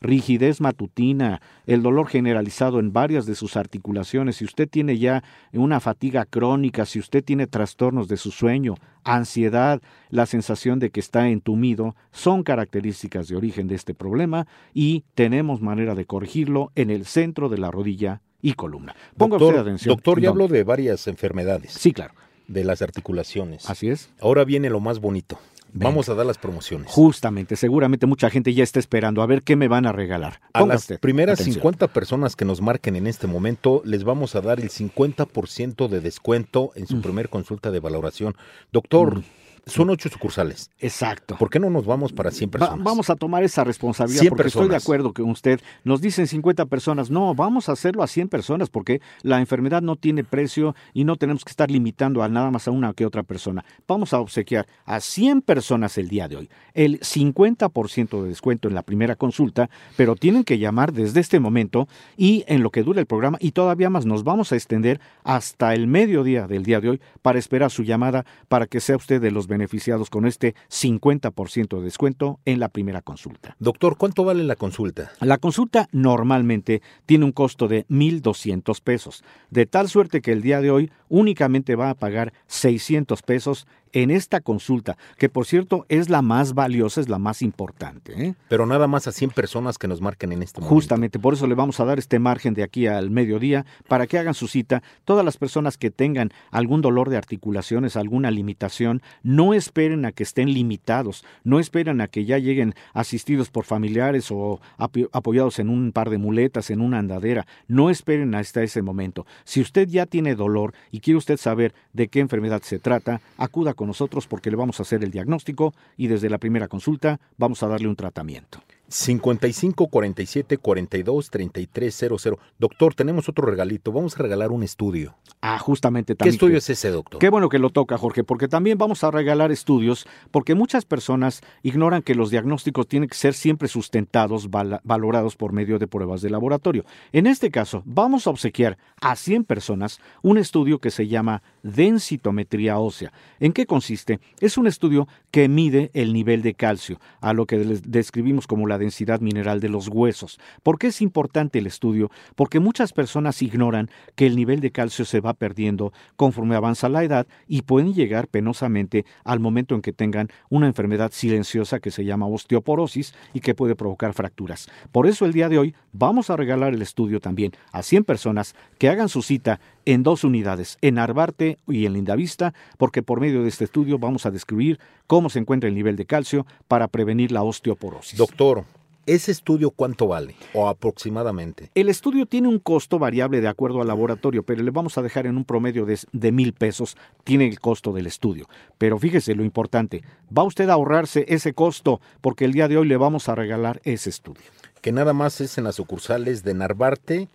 rigidez 0.00 0.60
matutina, 0.60 1.40
el 1.64 1.80
dolor 1.82 2.08
generalizado 2.08 2.80
en 2.80 2.92
varias 2.92 3.24
de 3.24 3.36
sus 3.36 3.56
articulaciones, 3.56 4.36
si 4.36 4.44
usted 4.44 4.68
tiene 4.68 4.98
ya 4.98 5.22
una 5.52 5.78
fatiga 5.78 6.24
crónica, 6.24 6.86
si 6.86 6.98
usted 6.98 7.22
tiene 7.22 7.46
trastornos 7.46 8.08
de 8.08 8.16
su 8.16 8.32
sueño, 8.32 8.74
ansiedad, 9.04 9.80
la 10.10 10.26
sensación 10.26 10.80
de 10.80 10.90
que 10.90 10.98
está 11.00 11.28
entumido, 11.28 11.94
son 12.10 12.42
características 12.42 13.28
de 13.28 13.36
origen 13.36 13.68
de 13.68 13.76
este 13.76 13.94
problema 13.94 14.46
y 14.74 15.04
tenemos 15.14 15.60
manera 15.60 15.94
de 15.94 16.04
corregirlo 16.04 16.72
en 16.74 16.90
el 16.90 17.04
centro 17.04 17.48
de 17.48 17.58
la 17.58 17.70
rodilla 17.70 18.22
y 18.42 18.52
columna. 18.54 18.94
Ponga 19.16 19.38
doctor, 19.38 19.54
usted 19.54 19.60
atención. 19.62 19.94
doctor, 19.94 20.20
ya 20.20 20.28
hablo 20.28 20.48
de 20.48 20.64
varias 20.64 21.06
enfermedades. 21.06 21.72
Sí, 21.72 21.92
claro. 21.92 22.12
De 22.48 22.64
las 22.64 22.82
articulaciones. 22.82 23.70
Así 23.70 23.88
es. 23.88 24.10
Ahora 24.20 24.44
viene 24.44 24.68
lo 24.68 24.80
más 24.80 24.98
bonito. 25.00 25.38
Venga. 25.74 25.88
Vamos 25.88 26.10
a 26.10 26.14
dar 26.14 26.26
las 26.26 26.36
promociones. 26.36 26.90
Justamente, 26.90 27.56
seguramente 27.56 28.04
mucha 28.04 28.28
gente 28.28 28.52
ya 28.52 28.62
está 28.62 28.78
esperando 28.78 29.22
a 29.22 29.26
ver 29.26 29.40
qué 29.42 29.56
me 29.56 29.68
van 29.68 29.86
a 29.86 29.92
regalar. 29.92 30.40
A 30.52 30.58
Ponga 30.60 30.74
las 30.74 30.82
usted 30.82 31.00
primeras 31.00 31.40
atención. 31.40 31.54
50 31.62 31.88
personas 31.88 32.36
que 32.36 32.44
nos 32.44 32.60
marquen 32.60 32.94
en 32.96 33.06
este 33.06 33.26
momento, 33.26 33.80
les 33.86 34.04
vamos 34.04 34.34
a 34.34 34.42
dar 34.42 34.60
el 34.60 34.68
50% 34.68 35.88
de 35.88 36.00
descuento 36.00 36.72
en 36.74 36.86
su 36.86 36.96
Mm. 36.96 37.02
primer 37.02 37.28
consulta 37.30 37.70
de 37.70 37.80
valoración. 37.80 38.34
Doctor, 38.70 39.22
son 39.66 39.90
ocho 39.90 40.08
sucursales. 40.08 40.70
Exacto. 40.78 41.36
¿Por 41.38 41.48
qué 41.50 41.60
no 41.60 41.70
nos 41.70 41.86
vamos 41.86 42.12
para 42.12 42.30
100 42.30 42.48
Va- 42.48 42.52
personas? 42.52 42.84
vamos 42.84 43.10
a 43.10 43.16
tomar 43.16 43.44
esa 43.44 43.62
responsabilidad 43.64 44.20
100 44.22 44.30
porque 44.30 44.48
estoy 44.48 44.68
de 44.68 44.76
acuerdo 44.76 45.12
con 45.12 45.30
usted. 45.30 45.60
Nos 45.84 46.00
dicen 46.00 46.26
50 46.26 46.66
personas. 46.66 47.10
No, 47.10 47.34
vamos 47.34 47.68
a 47.68 47.72
hacerlo 47.72 48.02
a 48.02 48.06
100 48.08 48.28
personas 48.28 48.70
porque 48.70 49.00
la 49.22 49.38
enfermedad 49.40 49.80
no 49.82 49.96
tiene 49.96 50.24
precio 50.24 50.74
y 50.92 51.04
no 51.04 51.16
tenemos 51.16 51.44
que 51.44 51.50
estar 51.50 51.70
limitando 51.70 52.22
a 52.22 52.28
nada 52.28 52.50
más 52.50 52.66
a 52.66 52.70
una 52.72 52.92
que 52.92 53.06
otra 53.06 53.22
persona. 53.22 53.64
Vamos 53.86 54.12
a 54.12 54.18
obsequiar 54.20 54.66
a 54.84 55.00
100 55.00 55.42
personas 55.42 55.96
el 55.98 56.08
día 56.08 56.28
de 56.28 56.36
hoy 56.36 56.50
el 56.74 57.00
50% 57.00 58.22
de 58.22 58.28
descuento 58.28 58.68
en 58.68 58.74
la 58.74 58.82
primera 58.82 59.16
consulta, 59.16 59.70
pero 59.96 60.16
tienen 60.16 60.44
que 60.44 60.58
llamar 60.58 60.92
desde 60.92 61.20
este 61.20 61.38
momento 61.40 61.88
y 62.16 62.44
en 62.46 62.62
lo 62.62 62.70
que 62.70 62.82
dure 62.82 63.00
el 63.00 63.06
programa 63.06 63.38
y 63.40 63.52
todavía 63.52 63.90
más 63.90 64.06
nos 64.06 64.24
vamos 64.24 64.52
a 64.52 64.56
extender 64.56 65.00
hasta 65.24 65.74
el 65.74 65.86
mediodía 65.86 66.46
del 66.46 66.62
día 66.64 66.80
de 66.80 66.90
hoy 66.90 67.00
para 67.20 67.38
esperar 67.38 67.70
su 67.70 67.82
llamada 67.82 68.24
para 68.48 68.66
que 68.66 68.80
sea 68.80 68.96
usted 68.96 69.20
de 69.20 69.30
los 69.30 69.46
beneficiados 69.52 70.10
con 70.10 70.26
este 70.26 70.54
50% 70.70 71.78
de 71.78 71.84
descuento 71.84 72.40
en 72.44 72.58
la 72.58 72.68
primera 72.68 73.02
consulta. 73.02 73.56
Doctor, 73.58 73.96
¿cuánto 73.96 74.24
vale 74.24 74.44
la 74.44 74.56
consulta? 74.56 75.12
La 75.20 75.38
consulta 75.38 75.88
normalmente 75.92 76.82
tiene 77.06 77.24
un 77.24 77.32
costo 77.32 77.68
de 77.68 77.86
1.200 77.88 78.80
pesos, 78.82 79.22
de 79.50 79.66
tal 79.66 79.88
suerte 79.88 80.20
que 80.20 80.32
el 80.32 80.42
día 80.42 80.60
de 80.60 80.70
hoy 80.70 80.90
únicamente 81.08 81.76
va 81.76 81.90
a 81.90 81.94
pagar 81.94 82.32
600 82.46 83.22
pesos 83.22 83.66
en 83.92 84.10
esta 84.10 84.40
consulta, 84.40 84.96
que 85.18 85.28
por 85.28 85.46
cierto 85.46 85.84
es 85.88 86.08
la 86.08 86.22
más 86.22 86.54
valiosa, 86.54 87.00
es 87.00 87.08
la 87.08 87.18
más 87.18 87.42
importante. 87.42 88.12
¿eh? 88.28 88.34
Pero 88.48 88.66
nada 88.66 88.86
más 88.86 89.06
a 89.06 89.12
100 89.12 89.30
personas 89.30 89.78
que 89.78 89.88
nos 89.88 90.00
marquen 90.00 90.32
en 90.32 90.42
este 90.42 90.60
momento. 90.60 90.74
Justamente, 90.74 91.18
por 91.18 91.34
eso 91.34 91.46
le 91.46 91.54
vamos 91.54 91.78
a 91.80 91.84
dar 91.84 91.98
este 91.98 92.18
margen 92.18 92.54
de 92.54 92.62
aquí 92.62 92.86
al 92.86 93.10
mediodía 93.10 93.66
para 93.88 94.06
que 94.06 94.18
hagan 94.18 94.34
su 94.34 94.48
cita. 94.48 94.82
Todas 95.04 95.24
las 95.24 95.36
personas 95.36 95.76
que 95.76 95.90
tengan 95.90 96.30
algún 96.50 96.80
dolor 96.80 97.10
de 97.10 97.16
articulaciones, 97.16 97.96
alguna 97.96 98.30
limitación, 98.30 99.02
no 99.22 99.54
esperen 99.54 100.04
a 100.04 100.12
que 100.12 100.22
estén 100.22 100.52
limitados, 100.52 101.24
no 101.44 101.58
esperen 101.60 102.00
a 102.00 102.08
que 102.08 102.24
ya 102.24 102.38
lleguen 102.38 102.74
asistidos 102.94 103.50
por 103.50 103.64
familiares 103.64 104.30
o 104.30 104.60
apo- 104.78 105.08
apoyados 105.12 105.58
en 105.58 105.68
un 105.68 105.92
par 105.92 106.10
de 106.10 106.18
muletas, 106.18 106.70
en 106.70 106.80
una 106.80 106.98
andadera. 106.98 107.46
No 107.68 107.90
esperen 107.90 108.34
hasta 108.34 108.62
ese 108.62 108.82
momento. 108.82 109.26
Si 109.44 109.60
usted 109.60 109.88
ya 109.88 110.06
tiene 110.06 110.34
dolor 110.34 110.74
y 110.90 111.00
quiere 111.00 111.18
usted 111.18 111.36
saber 111.36 111.74
de 111.92 112.08
qué 112.08 112.20
enfermedad 112.20 112.62
se 112.62 112.78
trata, 112.78 113.20
acuda 113.36 113.74
con 113.74 113.81
nosotros 113.86 114.26
porque 114.26 114.50
le 114.50 114.56
vamos 114.56 114.78
a 114.78 114.82
hacer 114.82 115.02
el 115.04 115.10
diagnóstico 115.10 115.74
y 115.96 116.06
desde 116.06 116.30
la 116.30 116.38
primera 116.38 116.68
consulta 116.68 117.20
vamos 117.36 117.62
a 117.62 117.68
darle 117.68 117.88
un 117.88 117.96
tratamiento. 117.96 118.62
55 118.92 119.86
47 119.88 120.58
42 120.58 121.30
33 121.30 121.94
00. 121.94 122.38
Doctor, 122.58 122.94
tenemos 122.94 123.28
otro 123.28 123.46
regalito. 123.46 123.90
Vamos 123.90 124.14
a 124.18 124.22
regalar 124.22 124.50
un 124.52 124.62
estudio. 124.62 125.16
Ah, 125.40 125.58
justamente 125.58 126.12
¿Qué 126.12 126.18
también. 126.18 126.34
estudio 126.34 126.52
que- 126.54 126.58
es 126.58 126.70
ese, 126.70 126.90
doctor? 126.90 127.18
Qué 127.18 127.30
bueno 127.30 127.48
que 127.48 127.58
lo 127.58 127.70
toca, 127.70 127.96
Jorge, 127.96 128.22
porque 128.22 128.48
también 128.48 128.76
vamos 128.76 129.02
a 129.02 129.10
regalar 129.10 129.50
estudios, 129.50 130.06
porque 130.30 130.54
muchas 130.54 130.84
personas 130.84 131.40
ignoran 131.62 132.02
que 132.02 132.14
los 132.14 132.30
diagnósticos 132.30 132.86
tienen 132.86 133.08
que 133.08 133.14
ser 133.16 133.32
siempre 133.34 133.66
sustentados, 133.68 134.50
valorados 134.50 135.36
por 135.36 135.52
medio 135.52 135.78
de 135.78 135.86
pruebas 135.86 136.20
de 136.20 136.28
laboratorio. 136.30 136.84
En 137.12 137.26
este 137.26 137.50
caso, 137.50 137.82
vamos 137.86 138.26
a 138.26 138.30
obsequiar 138.30 138.76
a 139.00 139.16
100 139.16 139.44
personas 139.44 140.00
un 140.22 140.36
estudio 140.36 140.78
que 140.80 140.90
se 140.90 141.08
llama 141.08 141.42
densitometría 141.62 142.78
ósea. 142.78 143.12
¿En 143.40 143.52
qué 143.52 143.66
consiste? 143.66 144.20
Es 144.40 144.58
un 144.58 144.66
estudio 144.66 145.08
que 145.30 145.48
mide 145.48 145.90
el 145.94 146.12
nivel 146.12 146.42
de 146.42 146.54
calcio, 146.54 147.00
a 147.20 147.32
lo 147.32 147.46
que 147.46 147.56
les 147.58 147.90
describimos 147.90 148.46
como 148.46 148.66
la 148.66 148.78
densidad 148.82 149.20
mineral 149.20 149.60
de 149.60 149.68
los 149.68 149.88
huesos. 149.88 150.38
¿Por 150.62 150.78
qué 150.78 150.88
es 150.88 151.00
importante 151.00 151.58
el 151.58 151.66
estudio? 151.66 152.10
Porque 152.36 152.60
muchas 152.60 152.92
personas 152.92 153.40
ignoran 153.42 153.90
que 154.14 154.26
el 154.26 154.36
nivel 154.36 154.60
de 154.60 154.72
calcio 154.72 155.04
se 155.04 155.20
va 155.20 155.34
perdiendo 155.34 155.92
conforme 156.16 156.56
avanza 156.56 156.88
la 156.88 157.04
edad 157.04 157.26
y 157.46 157.62
pueden 157.62 157.94
llegar 157.94 158.28
penosamente 158.28 159.04
al 159.24 159.40
momento 159.40 159.74
en 159.74 159.82
que 159.82 159.92
tengan 159.92 160.28
una 160.50 160.66
enfermedad 160.66 161.12
silenciosa 161.12 161.80
que 161.80 161.90
se 161.90 162.04
llama 162.04 162.26
osteoporosis 162.26 163.14
y 163.32 163.40
que 163.40 163.54
puede 163.54 163.76
provocar 163.76 164.12
fracturas. 164.12 164.68
Por 164.90 165.06
eso 165.06 165.24
el 165.24 165.32
día 165.32 165.48
de 165.48 165.58
hoy 165.58 165.74
vamos 165.92 166.30
a 166.30 166.36
regalar 166.36 166.74
el 166.74 166.82
estudio 166.82 167.20
también 167.20 167.52
a 167.72 167.82
100 167.82 168.04
personas 168.04 168.54
que 168.78 168.88
hagan 168.88 169.08
su 169.08 169.22
cita 169.22 169.60
en 169.86 170.02
dos 170.02 170.24
unidades, 170.24 170.78
en 170.80 170.98
Arbarte 170.98 171.58
y 171.66 171.86
en 171.86 171.94
Lindavista, 171.94 172.54
porque 172.78 173.02
por 173.02 173.20
medio 173.20 173.42
de 173.42 173.48
este 173.48 173.64
estudio 173.64 173.98
vamos 173.98 174.26
a 174.26 174.30
describir 174.30 174.78
cómo 175.06 175.30
se 175.30 175.38
encuentra 175.38 175.68
el 175.68 175.74
nivel 175.74 175.96
de 175.96 176.06
calcio 176.06 176.46
para 176.68 176.88
prevenir 176.88 177.32
la 177.32 177.42
osteoporosis. 177.42 178.18
Doctor, 178.18 178.64
¿ese 179.06 179.32
estudio 179.32 179.70
cuánto 179.70 180.06
vale? 180.06 180.36
O 180.54 180.68
aproximadamente. 180.68 181.70
El 181.74 181.88
estudio 181.88 182.26
tiene 182.26 182.48
un 182.48 182.58
costo 182.58 182.98
variable 182.98 183.40
de 183.40 183.48
acuerdo 183.48 183.80
al 183.80 183.88
laboratorio, 183.88 184.42
pero 184.42 184.62
le 184.62 184.70
vamos 184.70 184.96
a 184.98 185.02
dejar 185.02 185.26
en 185.26 185.36
un 185.36 185.44
promedio 185.44 185.84
de, 185.84 185.98
de 186.12 186.32
mil 186.32 186.52
pesos. 186.52 186.96
Tiene 187.24 187.48
el 187.48 187.60
costo 187.60 187.92
del 187.92 188.06
estudio. 188.06 188.48
Pero 188.78 188.98
fíjese 188.98 189.34
lo 189.34 189.44
importante, 189.44 190.02
va 190.36 190.44
usted 190.44 190.68
a 190.68 190.74
ahorrarse 190.74 191.24
ese 191.28 191.52
costo 191.52 192.00
porque 192.20 192.44
el 192.44 192.52
día 192.52 192.68
de 192.68 192.76
hoy 192.76 192.86
le 192.86 192.96
vamos 192.96 193.28
a 193.28 193.34
regalar 193.34 193.80
ese 193.84 194.10
estudio. 194.10 194.44
Que 194.80 194.92
nada 194.92 195.12
más 195.12 195.40
es 195.40 195.58
en 195.58 195.64
las 195.64 195.76
sucursales 195.76 196.42
de 196.42 196.54
Narvarte 196.54 197.28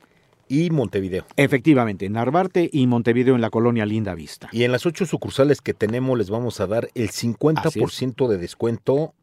y 0.48 0.70
Montevideo. 0.70 1.26
Efectivamente, 1.36 2.10
Narvarte 2.10 2.70
y 2.72 2.88
Montevideo 2.88 3.36
en 3.36 3.42
la 3.42 3.50
colonia 3.50 3.86
Linda 3.86 4.14
Vista. 4.16 4.50
Y 4.52 4.64
en 4.64 4.72
las 4.72 4.86
ocho 4.86 5.06
sucursales 5.06 5.62
que 5.62 5.74
tenemos 5.74 6.18
les 6.18 6.30
vamos 6.30 6.60
a 6.60 6.68
dar 6.68 6.90
el 6.96 7.10
50% 7.10 8.28
de 8.28 8.38
descuento 8.38 9.14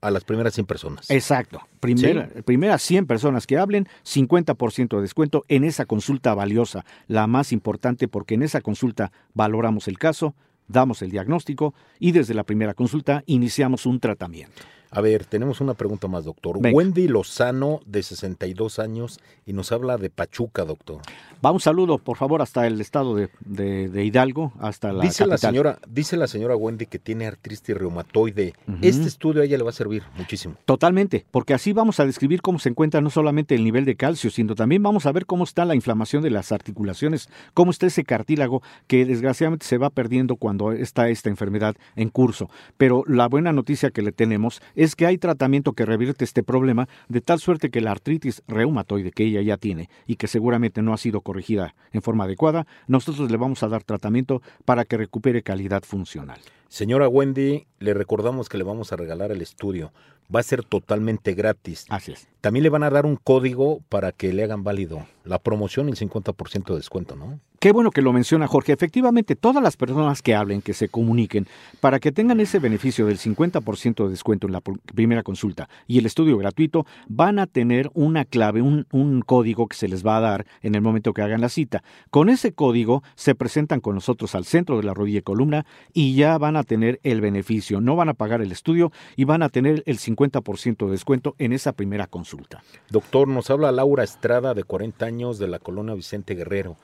a 0.00 0.10
las 0.10 0.24
primeras 0.24 0.54
100 0.54 0.66
personas. 0.66 1.10
Exacto. 1.10 1.60
Primera, 1.80 2.28
Primeras 2.44 2.82
100 2.82 3.06
personas 3.06 3.46
que 3.46 3.58
hablen, 3.58 3.88
50% 4.04 4.96
de 4.96 5.02
descuento 5.02 5.44
en 5.48 5.64
esa 5.64 5.86
consulta 5.86 6.34
valiosa, 6.34 6.84
la 7.08 7.26
más 7.26 7.52
importante 7.52 8.08
porque 8.08 8.34
en 8.34 8.42
esa 8.42 8.60
consulta 8.60 9.10
valoramos 9.34 9.88
el 9.88 9.98
caso, 9.98 10.34
damos 10.68 11.02
el 11.02 11.10
diagnóstico 11.10 11.74
y 11.98 12.12
desde 12.12 12.34
la 12.34 12.44
primera 12.44 12.74
consulta 12.74 13.22
iniciamos 13.26 13.86
un 13.86 14.00
tratamiento. 14.00 14.62
A 14.90 15.00
ver, 15.00 15.24
tenemos 15.24 15.60
una 15.60 15.74
pregunta 15.74 16.08
más, 16.08 16.24
doctor. 16.24 16.60
Venga. 16.60 16.76
Wendy 16.76 17.08
Lozano, 17.08 17.80
de 17.86 18.02
62 18.02 18.78
años, 18.78 19.20
y 19.44 19.52
nos 19.52 19.72
habla 19.72 19.96
de 19.98 20.10
Pachuca, 20.10 20.64
doctor. 20.64 21.00
Va 21.44 21.50
un 21.52 21.60
saludo, 21.60 21.98
por 21.98 22.16
favor, 22.16 22.40
hasta 22.40 22.66
el 22.66 22.80
estado 22.80 23.14
de, 23.14 23.28
de- 23.40 23.88
de 23.88 24.04
Hidalgo, 24.04 24.52
hasta 24.58 24.92
la 24.92 25.02
dice, 25.02 25.26
la 25.26 25.36
señora, 25.36 25.78
dice 25.88 26.16
la 26.16 26.26
señora 26.26 26.56
Wendy 26.56 26.86
que 26.86 26.98
tiene 26.98 27.26
artritis 27.26 27.76
reumatoide. 27.76 28.54
Este 28.82 29.06
estudio 29.06 29.42
a 29.42 29.44
ella 29.44 29.58
le 29.58 29.64
va 29.64 29.70
a 29.70 29.74
servir 29.74 30.02
muchísimo. 30.16 30.54
Totalmente, 30.64 31.26
porque 31.30 31.52
así 31.54 31.72
vamos 31.72 32.00
a 32.00 32.06
describir 32.06 32.40
cómo 32.40 32.58
se 32.58 32.68
encuentra 32.70 33.00
no 33.00 33.10
solamente 33.10 33.54
el 33.54 33.64
nivel 33.64 33.84
de 33.84 33.96
calcio, 33.96 34.30
sino 34.30 34.54
también 34.54 34.82
vamos 34.82 35.04
a 35.06 35.12
ver 35.12 35.26
cómo 35.26 35.44
está 35.44 35.64
la 35.64 35.74
inflamación 35.74 36.22
de 36.22 36.30
las 36.30 36.52
articulaciones, 36.52 37.28
cómo 37.54 37.70
está 37.70 37.86
ese 37.86 38.04
cartílago 38.04 38.62
que 38.86 39.04
desgraciadamente 39.04 39.66
se 39.66 39.78
va 39.78 39.90
perdiendo 39.90 40.36
cuando 40.36 40.72
está 40.72 41.08
esta 41.10 41.28
enfermedad 41.28 41.76
en 41.96 42.08
curso. 42.08 42.48
Pero 42.76 43.04
la 43.06 43.28
buena 43.28 43.52
noticia 43.52 43.90
que 43.90 44.02
le 44.02 44.12
tenemos 44.12 44.62
es 44.76 44.94
que 44.94 45.06
hay 45.06 45.18
tratamiento 45.18 45.72
que 45.72 45.84
revierte 45.84 46.24
este 46.24 46.44
problema 46.44 46.88
de 47.08 47.20
tal 47.20 47.40
suerte 47.40 47.70
que 47.70 47.80
la 47.80 47.90
artritis 47.90 48.42
reumatoide 48.46 49.10
que 49.10 49.24
ella 49.24 49.42
ya 49.42 49.56
tiene 49.56 49.90
y 50.06 50.16
que 50.16 50.28
seguramente 50.28 50.82
no 50.82 50.92
ha 50.92 50.98
sido 50.98 51.22
corregida 51.22 51.74
en 51.92 52.02
forma 52.02 52.24
adecuada, 52.24 52.66
nosotros 52.86 53.30
le 53.30 53.36
vamos 53.36 53.62
a 53.62 53.68
dar 53.68 53.82
tratamiento 53.82 54.42
para 54.64 54.84
que 54.84 54.96
recupere 54.96 55.42
calidad 55.42 55.82
funcional. 55.82 56.38
Señora 56.68 57.08
Wendy, 57.08 57.66
le 57.78 57.94
recordamos 57.94 58.48
que 58.48 58.58
le 58.58 58.64
vamos 58.64 58.92
a 58.92 58.96
regalar 58.96 59.30
el 59.30 59.42
estudio. 59.42 59.92
Va 60.34 60.40
a 60.40 60.42
ser 60.42 60.64
totalmente 60.64 61.34
gratis. 61.34 61.86
Así 61.88 62.10
es. 62.12 62.26
También 62.40 62.64
le 62.64 62.70
van 62.70 62.82
a 62.82 62.90
dar 62.90 63.06
un 63.06 63.16
código 63.16 63.80
para 63.88 64.10
que 64.10 64.32
le 64.32 64.42
hagan 64.42 64.64
válido 64.64 65.06
la 65.24 65.38
promoción 65.38 65.88
y 65.88 65.92
el 65.92 65.96
50% 65.96 66.64
de 66.66 66.76
descuento, 66.76 67.14
¿no? 67.16 67.38
Qué 67.58 67.72
bueno 67.72 67.90
que 67.90 68.02
lo 68.02 68.12
menciona 68.12 68.46
Jorge. 68.46 68.72
Efectivamente, 68.72 69.34
todas 69.34 69.62
las 69.62 69.76
personas 69.76 70.22
que 70.22 70.34
hablen, 70.34 70.62
que 70.62 70.74
se 70.74 70.88
comuniquen, 70.88 71.46
para 71.80 71.98
que 72.00 72.12
tengan 72.12 72.38
ese 72.38 72.58
beneficio 72.58 73.06
del 73.06 73.18
50% 73.18 74.04
de 74.04 74.10
descuento 74.10 74.46
en 74.46 74.52
la 74.52 74.62
pr- 74.62 74.78
primera 74.94 75.22
consulta 75.22 75.68
y 75.86 75.98
el 75.98 76.06
estudio 76.06 76.36
gratuito, 76.38 76.86
van 77.08 77.38
a 77.38 77.46
tener 77.46 77.90
una 77.94 78.24
clave, 78.24 78.62
un, 78.62 78.86
un 78.92 79.22
código 79.22 79.66
que 79.68 79.76
se 79.76 79.88
les 79.88 80.06
va 80.06 80.18
a 80.18 80.20
dar 80.20 80.46
en 80.62 80.74
el 80.74 80.82
momento 80.82 81.12
que 81.14 81.22
hagan 81.22 81.40
la 81.40 81.48
cita. 81.48 81.82
Con 82.10 82.28
ese 82.28 82.52
código 82.52 83.02
se 83.16 83.34
presentan 83.34 83.80
con 83.80 83.94
nosotros 83.94 84.34
al 84.34 84.44
centro 84.44 84.76
de 84.76 84.84
la 84.84 84.94
rodilla 84.94 85.20
y 85.20 85.22
columna 85.22 85.66
y 85.92 86.14
ya 86.14 86.36
van 86.38 86.55
a 86.56 86.64
tener 86.64 87.00
el 87.02 87.20
beneficio. 87.20 87.80
No 87.80 87.96
van 87.96 88.08
a 88.08 88.14
pagar 88.14 88.40
el 88.40 88.52
estudio 88.52 88.92
y 89.16 89.24
van 89.24 89.42
a 89.42 89.48
tener 89.48 89.82
el 89.86 89.98
50% 89.98 90.86
de 90.86 90.90
descuento 90.90 91.34
en 91.38 91.52
esa 91.52 91.72
primera 91.72 92.06
consulta. 92.06 92.62
Doctor, 92.90 93.28
nos 93.28 93.50
habla 93.50 93.72
Laura 93.72 94.04
Estrada, 94.04 94.54
de 94.54 94.64
40 94.64 95.06
años, 95.06 95.38
de 95.38 95.48
la 95.48 95.58
colonia 95.58 95.94
Vicente 95.94 96.34
Guerrero. 96.34 96.76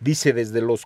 Dice, 0.00 0.32
desde 0.32 0.60
los 0.60 0.84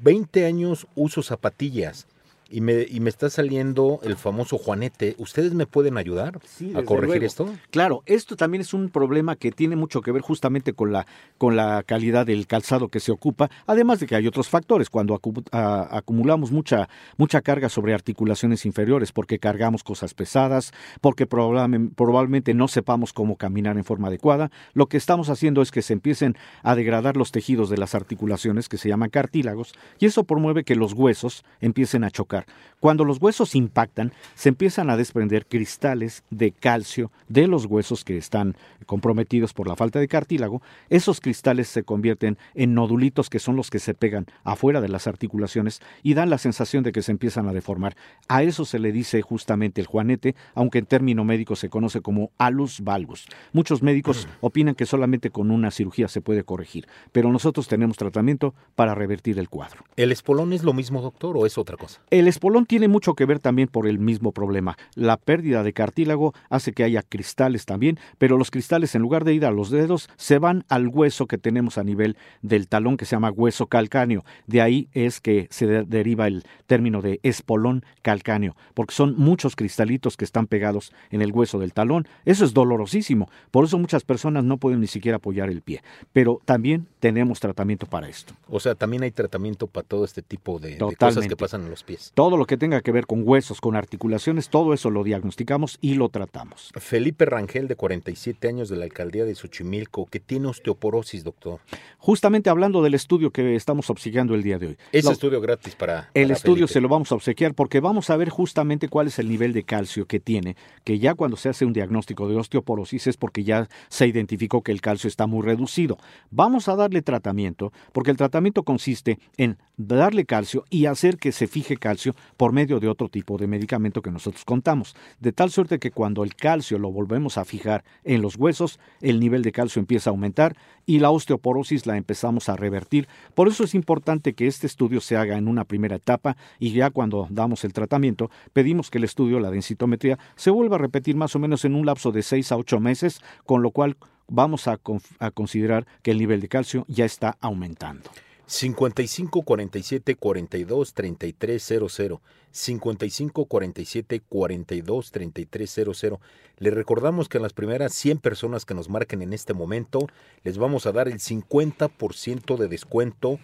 20 0.00 0.46
años 0.46 0.86
uso 0.94 1.22
zapatillas 1.22 2.06
y 2.52 2.60
me, 2.60 2.86
y 2.88 3.00
me 3.00 3.08
está 3.10 3.30
saliendo 3.30 3.98
el 4.02 4.16
famoso 4.16 4.58
Juanete. 4.58 5.14
¿Ustedes 5.18 5.54
me 5.54 5.66
pueden 5.66 5.96
ayudar 5.98 6.38
a 6.74 6.82
corregir 6.84 7.06
luego. 7.20 7.26
esto? 7.26 7.54
Claro, 7.70 8.02
esto 8.06 8.36
también 8.36 8.60
es 8.60 8.74
un 8.74 8.90
problema 8.90 9.36
que 9.36 9.50
tiene 9.50 9.74
mucho 9.74 10.02
que 10.02 10.12
ver 10.12 10.22
justamente 10.22 10.74
con 10.74 10.92
la, 10.92 11.06
con 11.38 11.56
la 11.56 11.82
calidad 11.82 12.26
del 12.26 12.46
calzado 12.46 12.88
que 12.88 13.00
se 13.00 13.10
ocupa, 13.10 13.50
además 13.66 14.00
de 14.00 14.06
que 14.06 14.14
hay 14.14 14.26
otros 14.26 14.48
factores, 14.48 14.90
cuando 14.90 15.18
acu- 15.18 15.44
a- 15.50 15.96
acumulamos 15.96 16.52
mucha, 16.52 16.88
mucha 17.16 17.40
carga 17.40 17.68
sobre 17.68 17.94
articulaciones 17.94 18.66
inferiores, 18.66 19.12
porque 19.12 19.38
cargamos 19.38 19.82
cosas 19.82 20.12
pesadas, 20.14 20.72
porque 21.00 21.26
probable- 21.28 21.90
probablemente 21.96 22.54
no 22.54 22.68
sepamos 22.68 23.12
cómo 23.12 23.36
caminar 23.36 23.76
en 23.78 23.84
forma 23.84 24.08
adecuada, 24.08 24.50
lo 24.74 24.86
que 24.86 24.96
estamos 24.98 25.28
haciendo 25.30 25.62
es 25.62 25.70
que 25.70 25.82
se 25.82 25.94
empiecen 25.94 26.36
a 26.62 26.74
degradar 26.74 27.16
los 27.16 27.32
tejidos 27.32 27.70
de 27.70 27.78
las 27.78 27.94
articulaciones, 27.94 28.68
que 28.68 28.76
se 28.78 28.88
llaman 28.88 29.10
cartílagos, 29.10 29.72
y 29.98 30.06
eso 30.06 30.24
promueve 30.24 30.64
que 30.64 30.74
los 30.76 30.92
huesos 30.92 31.44
empiecen 31.60 32.04
a 32.04 32.10
chocar. 32.10 32.41
Cuando 32.80 33.04
los 33.04 33.22
huesos 33.22 33.54
impactan, 33.54 34.12
se 34.34 34.48
empiezan 34.48 34.90
a 34.90 34.96
desprender 34.96 35.46
cristales 35.46 36.24
de 36.30 36.50
calcio 36.50 37.12
de 37.28 37.46
los 37.46 37.66
huesos 37.66 38.04
que 38.04 38.16
están 38.16 38.56
comprometidos 38.86 39.52
por 39.52 39.68
la 39.68 39.76
falta 39.76 40.00
de 40.00 40.08
cartílago. 40.08 40.62
Esos 40.90 41.20
cristales 41.20 41.68
se 41.68 41.84
convierten 41.84 42.38
en 42.54 42.74
nodulitos 42.74 43.30
que 43.30 43.38
son 43.38 43.54
los 43.54 43.70
que 43.70 43.78
se 43.78 43.94
pegan 43.94 44.26
afuera 44.42 44.80
de 44.80 44.88
las 44.88 45.06
articulaciones 45.06 45.80
y 46.02 46.14
dan 46.14 46.28
la 46.28 46.38
sensación 46.38 46.82
de 46.82 46.90
que 46.90 47.02
se 47.02 47.12
empiezan 47.12 47.46
a 47.46 47.52
deformar. 47.52 47.94
A 48.26 48.42
eso 48.42 48.64
se 48.64 48.80
le 48.80 48.90
dice 48.90 49.22
justamente 49.22 49.80
el 49.80 49.86
juanete, 49.86 50.34
aunque 50.54 50.78
en 50.78 50.86
término 50.86 51.24
médico 51.24 51.54
se 51.54 51.68
conoce 51.68 52.00
como 52.00 52.32
alus 52.38 52.80
valgus. 52.80 53.28
Muchos 53.52 53.82
médicos 53.82 54.26
opinan 54.40 54.74
que 54.74 54.86
solamente 54.86 55.30
con 55.30 55.50
una 55.50 55.70
cirugía 55.70 56.08
se 56.08 56.20
puede 56.20 56.44
corregir, 56.44 56.88
pero 57.12 57.30
nosotros 57.30 57.68
tenemos 57.68 57.96
tratamiento 57.96 58.54
para 58.74 58.94
revertir 58.94 59.38
el 59.38 59.48
cuadro. 59.48 59.84
¿El 59.96 60.10
espolón 60.12 60.52
es 60.52 60.64
lo 60.64 60.72
mismo, 60.72 61.00
doctor, 61.00 61.36
o 61.36 61.46
es 61.46 61.58
otra 61.58 61.76
cosa? 61.76 62.00
El 62.10 62.26
espolón 62.32 62.66
tiene 62.66 62.88
mucho 62.88 63.14
que 63.14 63.26
ver 63.26 63.38
también 63.38 63.68
por 63.68 63.86
el 63.86 63.98
mismo 63.98 64.32
problema. 64.32 64.76
La 64.94 65.16
pérdida 65.16 65.62
de 65.62 65.72
cartílago 65.72 66.34
hace 66.50 66.72
que 66.72 66.84
haya 66.84 67.02
cristales 67.02 67.64
también, 67.64 67.98
pero 68.18 68.36
los 68.36 68.50
cristales 68.50 68.94
en 68.94 69.02
lugar 69.02 69.24
de 69.24 69.34
ir 69.34 69.46
a 69.46 69.50
los 69.50 69.70
dedos 69.70 70.08
se 70.16 70.38
van 70.38 70.64
al 70.68 70.88
hueso 70.88 71.26
que 71.26 71.38
tenemos 71.38 71.78
a 71.78 71.84
nivel 71.84 72.16
del 72.42 72.68
talón 72.68 72.96
que 72.96 73.04
se 73.04 73.16
llama 73.16 73.30
hueso 73.30 73.66
calcáneo. 73.66 74.24
De 74.46 74.60
ahí 74.60 74.88
es 74.92 75.20
que 75.20 75.46
se 75.50 75.66
deriva 75.66 76.26
el 76.26 76.44
término 76.66 77.02
de 77.02 77.20
espolón 77.22 77.84
calcáneo, 78.02 78.56
porque 78.74 78.94
son 78.94 79.14
muchos 79.16 79.56
cristalitos 79.56 80.16
que 80.16 80.24
están 80.24 80.46
pegados 80.46 80.92
en 81.10 81.22
el 81.22 81.32
hueso 81.32 81.58
del 81.58 81.72
talón. 81.72 82.08
Eso 82.24 82.44
es 82.44 82.54
dolorosísimo. 82.54 83.28
Por 83.50 83.64
eso 83.64 83.78
muchas 83.78 84.04
personas 84.04 84.44
no 84.44 84.56
pueden 84.56 84.80
ni 84.80 84.86
siquiera 84.86 85.16
apoyar 85.16 85.50
el 85.50 85.62
pie. 85.62 85.82
Pero 86.12 86.40
también 86.44 86.86
tenemos 87.00 87.40
tratamiento 87.40 87.86
para 87.86 88.08
esto. 88.08 88.34
O 88.48 88.60
sea, 88.60 88.74
también 88.74 89.02
hay 89.02 89.10
tratamiento 89.10 89.66
para 89.66 89.86
todo 89.86 90.04
este 90.04 90.22
tipo 90.22 90.58
de, 90.58 90.76
de 90.76 90.96
cosas 90.96 91.26
que 91.26 91.36
pasan 91.36 91.62
en 91.62 91.70
los 91.70 91.82
pies. 91.82 92.11
Todo 92.14 92.36
lo 92.36 92.44
que 92.44 92.58
tenga 92.58 92.82
que 92.82 92.92
ver 92.92 93.06
con 93.06 93.26
huesos, 93.26 93.62
con 93.62 93.74
articulaciones, 93.74 94.50
todo 94.50 94.74
eso 94.74 94.90
lo 94.90 95.02
diagnosticamos 95.02 95.78
y 95.80 95.94
lo 95.94 96.10
tratamos. 96.10 96.70
Felipe 96.76 97.24
Rangel, 97.24 97.68
de 97.68 97.74
47 97.74 98.48
años, 98.48 98.68
de 98.68 98.76
la 98.76 98.84
alcaldía 98.84 99.24
de 99.24 99.34
Xochimilco, 99.34 100.04
que 100.04 100.20
tiene 100.20 100.48
osteoporosis, 100.48 101.24
doctor. 101.24 101.60
Justamente 101.96 102.50
hablando 102.50 102.82
del 102.82 102.92
estudio 102.92 103.30
que 103.30 103.54
estamos 103.56 103.88
obsequiando 103.88 104.34
el 104.34 104.42
día 104.42 104.58
de 104.58 104.66
hoy. 104.66 104.76
Ese 104.92 105.10
estudio 105.10 105.40
gratis 105.40 105.74
para. 105.74 106.10
El 106.12 106.30
estudio 106.30 106.66
Felipe. 106.66 106.72
se 106.74 106.80
lo 106.82 106.88
vamos 106.90 107.10
a 107.12 107.14
obsequiar 107.14 107.54
porque 107.54 107.80
vamos 107.80 108.10
a 108.10 108.16
ver 108.18 108.28
justamente 108.28 108.90
cuál 108.90 109.06
es 109.06 109.18
el 109.18 109.30
nivel 109.30 109.54
de 109.54 109.62
calcio 109.62 110.04
que 110.04 110.20
tiene, 110.20 110.56
que 110.84 110.98
ya 110.98 111.14
cuando 111.14 111.38
se 111.38 111.48
hace 111.48 111.64
un 111.64 111.72
diagnóstico 111.72 112.28
de 112.28 112.36
osteoporosis 112.36 113.06
es 113.06 113.16
porque 113.16 113.42
ya 113.42 113.70
se 113.88 114.06
identificó 114.06 114.60
que 114.60 114.72
el 114.72 114.82
calcio 114.82 115.08
está 115.08 115.26
muy 115.26 115.46
reducido. 115.46 115.96
Vamos 116.30 116.68
a 116.68 116.76
darle 116.76 117.00
tratamiento, 117.00 117.72
porque 117.92 118.10
el 118.10 118.18
tratamiento 118.18 118.64
consiste 118.64 119.18
en 119.38 119.56
darle 119.78 120.26
calcio 120.26 120.64
y 120.68 120.84
hacer 120.84 121.16
que 121.16 121.32
se 121.32 121.46
fije 121.46 121.78
calcio 121.78 122.01
por 122.36 122.52
medio 122.52 122.80
de 122.80 122.88
otro 122.88 123.08
tipo 123.08 123.38
de 123.38 123.46
medicamento 123.46 124.02
que 124.02 124.10
nosotros 124.10 124.44
contamos, 124.44 124.94
de 125.20 125.32
tal 125.32 125.50
suerte 125.50 125.78
que 125.78 125.90
cuando 125.90 126.24
el 126.24 126.34
calcio 126.34 126.78
lo 126.78 126.90
volvemos 126.90 127.38
a 127.38 127.44
fijar 127.44 127.84
en 128.04 128.22
los 128.22 128.36
huesos, 128.36 128.80
el 129.00 129.20
nivel 129.20 129.42
de 129.42 129.52
calcio 129.52 129.80
empieza 129.80 130.10
a 130.10 130.12
aumentar 130.12 130.56
y 130.86 130.98
la 130.98 131.10
osteoporosis 131.10 131.86
la 131.86 131.96
empezamos 131.96 132.48
a 132.48 132.56
revertir. 132.56 133.08
Por 133.34 133.48
eso 133.48 133.64
es 133.64 133.74
importante 133.74 134.34
que 134.34 134.46
este 134.46 134.66
estudio 134.66 135.00
se 135.00 135.16
haga 135.16 135.36
en 135.36 135.48
una 135.48 135.64
primera 135.64 135.96
etapa 135.96 136.36
y 136.58 136.72
ya 136.72 136.90
cuando 136.90 137.26
damos 137.30 137.64
el 137.64 137.72
tratamiento, 137.72 138.30
pedimos 138.52 138.90
que 138.90 138.98
el 138.98 139.04
estudio, 139.04 139.40
la 139.40 139.50
densitometría, 139.50 140.18
se 140.36 140.50
vuelva 140.50 140.76
a 140.76 140.80
repetir 140.80 141.16
más 141.16 141.36
o 141.36 141.38
menos 141.38 141.64
en 141.64 141.74
un 141.74 141.86
lapso 141.86 142.12
de 142.12 142.22
6 142.22 142.52
a 142.52 142.56
8 142.56 142.80
meses, 142.80 143.20
con 143.44 143.62
lo 143.62 143.70
cual 143.70 143.96
vamos 144.28 144.66
a, 144.68 144.78
a 145.18 145.30
considerar 145.30 145.86
que 146.02 146.12
el 146.12 146.18
nivel 146.18 146.40
de 146.40 146.48
calcio 146.48 146.84
ya 146.88 147.04
está 147.04 147.36
aumentando. 147.40 148.10
55 148.46 149.42
47 149.42 150.14
42 150.16 150.94
33 150.94 151.62
00 151.62 152.20
55 152.50 153.44
47 153.46 154.22
42 154.28 155.10
33 155.10 155.70
00 155.70 156.20
Le 156.58 156.70
recordamos 156.70 157.28
que 157.28 157.38
a 157.38 157.40
las 157.40 157.52
primeras 157.52 157.94
100 157.94 158.18
personas 158.18 158.64
que 158.64 158.74
nos 158.74 158.88
marquen 158.88 159.22
en 159.22 159.32
este 159.32 159.54
momento 159.54 160.06
les 160.44 160.58
vamos 160.58 160.86
a 160.86 160.92
dar 160.92 161.08
el 161.08 161.18
50% 161.18 162.56
de 162.56 162.68
descuento 162.68 163.38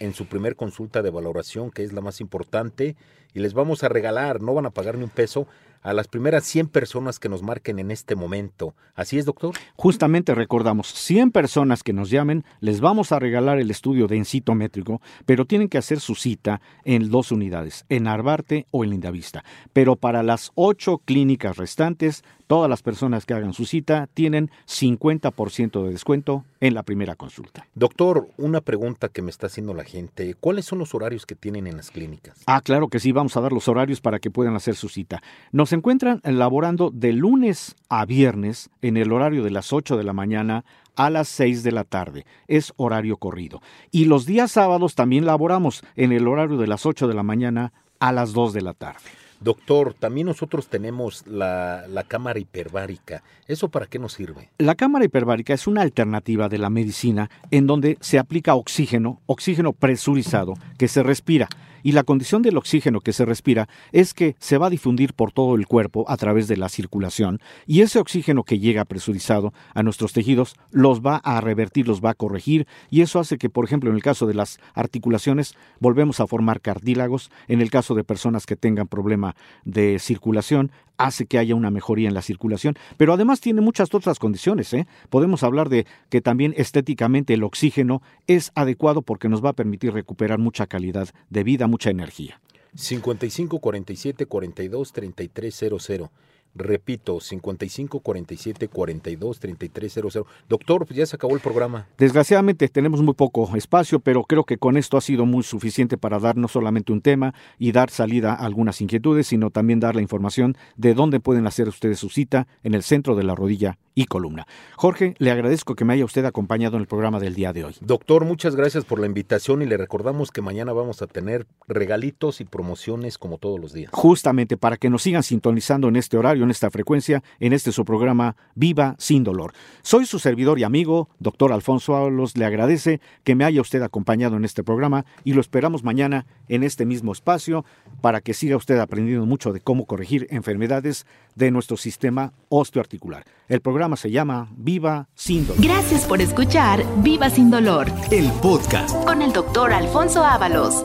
en 0.00 0.14
su 0.14 0.26
primer 0.26 0.56
consulta 0.56 1.02
de 1.02 1.10
valoración, 1.10 1.70
que 1.70 1.84
es 1.84 1.92
la 1.92 2.00
más 2.00 2.20
importante, 2.20 2.96
y 3.32 3.40
les 3.40 3.54
vamos 3.54 3.84
a 3.84 3.88
regalar, 3.88 4.40
no 4.42 4.54
van 4.54 4.66
a 4.66 4.70
pagar 4.70 4.96
ni 4.96 5.04
un 5.04 5.10
peso, 5.10 5.46
a 5.84 5.92
las 5.92 6.08
primeras 6.08 6.44
100 6.44 6.68
personas 6.68 7.20
que 7.20 7.28
nos 7.28 7.42
marquen 7.42 7.78
en 7.78 7.92
este 7.92 8.16
momento. 8.16 8.74
¿Así 8.94 9.18
es, 9.18 9.26
doctor? 9.26 9.54
Justamente 9.76 10.34
recordamos, 10.34 10.88
100 10.88 11.30
personas 11.30 11.82
que 11.82 11.92
nos 11.92 12.10
llamen, 12.10 12.44
les 12.60 12.80
vamos 12.80 13.12
a 13.12 13.18
regalar 13.18 13.58
el 13.58 13.70
estudio 13.70 14.06
densitométrico, 14.06 15.00
pero 15.26 15.44
tienen 15.44 15.68
que 15.68 15.78
hacer 15.78 16.00
su 16.00 16.14
cita 16.14 16.60
en 16.84 17.10
dos 17.10 17.30
unidades, 17.30 17.84
en 17.88 18.08
Arbarte 18.08 18.66
o 18.70 18.82
en 18.82 18.90
Lindavista. 18.90 19.44
Pero 19.72 19.96
para 19.96 20.22
las 20.22 20.50
ocho 20.54 20.98
clínicas 21.04 21.58
restantes, 21.58 22.24
todas 22.46 22.70
las 22.70 22.82
personas 22.82 23.26
que 23.26 23.34
hagan 23.34 23.52
su 23.52 23.66
cita 23.66 24.08
tienen 24.14 24.50
50% 24.66 25.84
de 25.84 25.90
descuento 25.90 26.44
en 26.60 26.74
la 26.74 26.82
primera 26.82 27.14
consulta. 27.14 27.66
Doctor, 27.74 28.28
una 28.38 28.60
pregunta 28.60 29.08
que 29.08 29.22
me 29.22 29.30
está 29.30 29.48
haciendo 29.48 29.74
la 29.74 29.84
gente, 29.84 30.34
¿cuáles 30.34 30.64
son 30.64 30.78
los 30.78 30.94
horarios 30.94 31.26
que 31.26 31.34
tienen 31.34 31.66
en 31.66 31.76
las 31.76 31.90
clínicas? 31.90 32.42
Ah, 32.46 32.62
claro 32.62 32.88
que 32.88 33.00
sí, 33.00 33.12
vamos 33.12 33.36
a 33.36 33.40
dar 33.40 33.52
los 33.52 33.68
horarios 33.68 34.00
para 34.00 34.18
que 34.18 34.30
puedan 34.30 34.54
hacer 34.56 34.76
su 34.76 34.88
cita. 34.88 35.22
Nos 35.52 35.73
encuentran 35.74 36.20
laborando 36.24 36.90
de 36.90 37.12
lunes 37.12 37.76
a 37.88 38.04
viernes 38.04 38.70
en 38.82 38.96
el 38.96 39.12
horario 39.12 39.42
de 39.42 39.50
las 39.50 39.72
8 39.72 39.96
de 39.96 40.04
la 40.04 40.12
mañana 40.12 40.64
a 40.96 41.10
las 41.10 41.28
6 41.28 41.62
de 41.62 41.72
la 41.72 41.84
tarde. 41.84 42.26
Es 42.48 42.72
horario 42.76 43.16
corrido. 43.16 43.60
Y 43.90 44.06
los 44.06 44.26
días 44.26 44.52
sábados 44.52 44.94
también 44.94 45.26
laboramos 45.26 45.82
en 45.96 46.12
el 46.12 46.28
horario 46.28 46.56
de 46.56 46.66
las 46.66 46.86
8 46.86 47.08
de 47.08 47.14
la 47.14 47.22
mañana 47.22 47.72
a 47.98 48.12
las 48.12 48.32
2 48.32 48.52
de 48.52 48.62
la 48.62 48.74
tarde. 48.74 49.00
Doctor, 49.40 49.92
también 49.92 50.26
nosotros 50.26 50.68
tenemos 50.68 51.26
la, 51.26 51.84
la, 51.88 52.04
cámara 52.04 52.38
hiperbárica. 52.38 53.22
¿Eso 53.46 53.68
para 53.68 53.86
qué 53.86 53.98
nos 53.98 54.14
sirve? 54.14 54.48
La 54.58 54.74
cámara 54.74 55.04
hiperbárica 55.04 55.52
es 55.52 55.66
una 55.66 55.82
alternativa 55.82 56.48
de 56.48 56.56
la 56.56 56.70
medicina 56.70 57.28
en 57.50 57.66
donde 57.66 57.98
se 58.00 58.18
aplica 58.18 58.54
oxígeno, 58.54 59.20
oxígeno 59.26 59.72
presurizado, 59.72 60.54
que 60.78 60.88
se 60.88 61.02
respira. 61.02 61.48
Y 61.84 61.92
la 61.92 62.02
condición 62.02 62.42
del 62.42 62.56
oxígeno 62.56 63.00
que 63.00 63.12
se 63.12 63.24
respira 63.24 63.68
es 63.92 64.14
que 64.14 64.34
se 64.40 64.58
va 64.58 64.66
a 64.66 64.70
difundir 64.70 65.12
por 65.12 65.30
todo 65.30 65.54
el 65.54 65.68
cuerpo 65.68 66.06
a 66.08 66.16
través 66.16 66.48
de 66.48 66.56
la 66.56 66.68
circulación 66.68 67.40
y 67.66 67.82
ese 67.82 67.98
oxígeno 67.98 68.42
que 68.42 68.58
llega 68.58 68.86
presurizado 68.86 69.52
a 69.74 69.82
nuestros 69.82 70.14
tejidos 70.14 70.56
los 70.70 71.02
va 71.02 71.16
a 71.16 71.40
revertir, 71.42 71.86
los 71.86 72.02
va 72.02 72.10
a 72.10 72.14
corregir 72.14 72.66
y 72.90 73.02
eso 73.02 73.20
hace 73.20 73.36
que, 73.36 73.50
por 73.50 73.66
ejemplo, 73.66 73.90
en 73.90 73.96
el 73.96 74.02
caso 74.02 74.26
de 74.26 74.32
las 74.32 74.58
articulaciones, 74.72 75.54
volvemos 75.78 76.20
a 76.20 76.26
formar 76.26 76.62
cartílagos, 76.62 77.30
en 77.48 77.60
el 77.60 77.70
caso 77.70 77.94
de 77.94 78.02
personas 78.02 78.46
que 78.46 78.56
tengan 78.56 78.88
problema 78.88 79.36
de 79.64 79.98
circulación, 79.98 80.72
hace 80.96 81.26
que 81.26 81.38
haya 81.38 81.54
una 81.54 81.70
mejoría 81.70 82.08
en 82.08 82.14
la 82.14 82.22
circulación, 82.22 82.76
pero 82.96 83.12
además 83.12 83.40
tiene 83.40 83.60
muchas 83.60 83.94
otras 83.94 84.18
condiciones. 84.18 84.72
¿eh? 84.74 84.86
Podemos 85.10 85.42
hablar 85.42 85.68
de 85.68 85.86
que 86.08 86.20
también 86.20 86.54
estéticamente 86.56 87.34
el 87.34 87.44
oxígeno 87.44 88.02
es 88.26 88.52
adecuado 88.54 89.02
porque 89.02 89.28
nos 89.28 89.44
va 89.44 89.50
a 89.50 89.54
permitir 89.54 89.92
recuperar 89.92 90.38
mucha 90.38 90.66
calidad 90.66 91.08
de 91.30 91.44
vida, 91.44 91.66
mucha 91.66 91.90
energía. 91.90 92.40
55 92.74 93.60
47 93.60 94.26
42 94.26 94.92
33 94.92 95.64
00. 95.78 96.10
Repito, 96.54 97.20
55 97.20 98.00
47 98.00 98.68
42 98.68 99.40
33 99.40 99.92
00. 99.92 100.26
Doctor, 100.48 100.86
pues 100.86 100.96
ya 100.96 101.06
se 101.06 101.16
acabó 101.16 101.34
el 101.34 101.40
programa. 101.40 101.86
Desgraciadamente 101.98 102.68
tenemos 102.68 103.02
muy 103.02 103.14
poco 103.14 103.56
espacio, 103.56 104.00
pero 104.00 104.24
creo 104.24 104.44
que 104.44 104.58
con 104.58 104.76
esto 104.76 104.96
ha 104.96 105.00
sido 105.00 105.26
muy 105.26 105.42
suficiente 105.42 105.96
para 105.96 106.18
dar 106.18 106.36
no 106.36 106.48
solamente 106.48 106.92
un 106.92 107.00
tema 107.00 107.34
y 107.58 107.72
dar 107.72 107.90
salida 107.90 108.32
a 108.32 108.44
algunas 108.44 108.80
inquietudes, 108.80 109.26
sino 109.26 109.50
también 109.50 109.80
dar 109.80 109.94
la 109.94 110.02
información 110.02 110.56
de 110.76 110.94
dónde 110.94 111.20
pueden 111.20 111.46
hacer 111.46 111.68
ustedes 111.68 111.98
su 111.98 112.08
cita 112.08 112.46
en 112.62 112.74
el 112.74 112.82
centro 112.82 113.16
de 113.16 113.24
la 113.24 113.34
rodilla 113.34 113.78
y 113.94 114.06
columna. 114.06 114.46
Jorge, 114.76 115.14
le 115.18 115.30
agradezco 115.30 115.74
que 115.74 115.84
me 115.84 115.92
haya 115.92 116.04
usted 116.04 116.24
acompañado 116.24 116.76
en 116.76 116.82
el 116.82 116.88
programa 116.88 117.20
del 117.20 117.34
día 117.34 117.52
de 117.52 117.64
hoy. 117.64 117.76
Doctor, 117.80 118.24
muchas 118.24 118.56
gracias 118.56 118.84
por 118.84 118.98
la 118.98 119.06
invitación 119.06 119.62
y 119.62 119.66
le 119.66 119.76
recordamos 119.76 120.30
que 120.30 120.42
mañana 120.42 120.72
vamos 120.72 121.00
a 121.02 121.06
tener 121.06 121.46
regalitos 121.68 122.40
y 122.40 122.44
promociones 122.44 123.18
como 123.18 123.38
todos 123.38 123.60
los 123.60 123.72
días. 123.72 123.90
Justamente 123.92 124.56
para 124.56 124.76
que 124.76 124.90
nos 124.90 125.02
sigan 125.02 125.22
sintonizando 125.22 125.88
en 125.88 125.96
este 125.96 126.16
horario, 126.16 126.43
en 126.44 126.50
esta 126.50 126.70
frecuencia, 126.70 127.22
en 127.40 127.52
este 127.52 127.72
su 127.72 127.84
programa 127.84 128.36
Viva 128.54 128.94
sin 128.98 129.24
dolor. 129.24 129.52
Soy 129.82 130.06
su 130.06 130.18
servidor 130.18 130.58
y 130.58 130.64
amigo, 130.64 131.08
doctor 131.18 131.52
Alfonso 131.52 131.96
Ábalos, 131.96 132.36
le 132.36 132.44
agradece 132.44 133.00
que 133.24 133.34
me 133.34 133.44
haya 133.44 133.60
usted 133.60 133.82
acompañado 133.82 134.36
en 134.36 134.44
este 134.44 134.62
programa 134.62 135.04
y 135.24 135.32
lo 135.32 135.40
esperamos 135.40 135.82
mañana 135.82 136.26
en 136.48 136.62
este 136.62 136.86
mismo 136.86 137.12
espacio 137.12 137.64
para 138.00 138.20
que 138.20 138.34
siga 138.34 138.56
usted 138.56 138.78
aprendiendo 138.78 139.26
mucho 139.26 139.52
de 139.52 139.60
cómo 139.60 139.86
corregir 139.86 140.26
enfermedades 140.30 141.06
de 141.34 141.50
nuestro 141.50 141.76
sistema 141.76 142.32
osteoarticular. 142.48 143.24
El 143.48 143.60
programa 143.60 143.96
se 143.96 144.10
llama 144.10 144.48
Viva 144.56 145.08
sin 145.14 145.46
dolor. 145.46 145.62
Gracias 145.62 146.04
por 146.06 146.20
escuchar 146.20 146.84
Viva 147.02 147.28
sin 147.30 147.50
dolor 147.50 147.88
El 148.10 148.30
podcast. 148.40 148.94
con 149.04 149.22
el 149.22 149.32
doctor 149.32 149.72
Alfonso 149.72 150.24
Ábalos. 150.24 150.84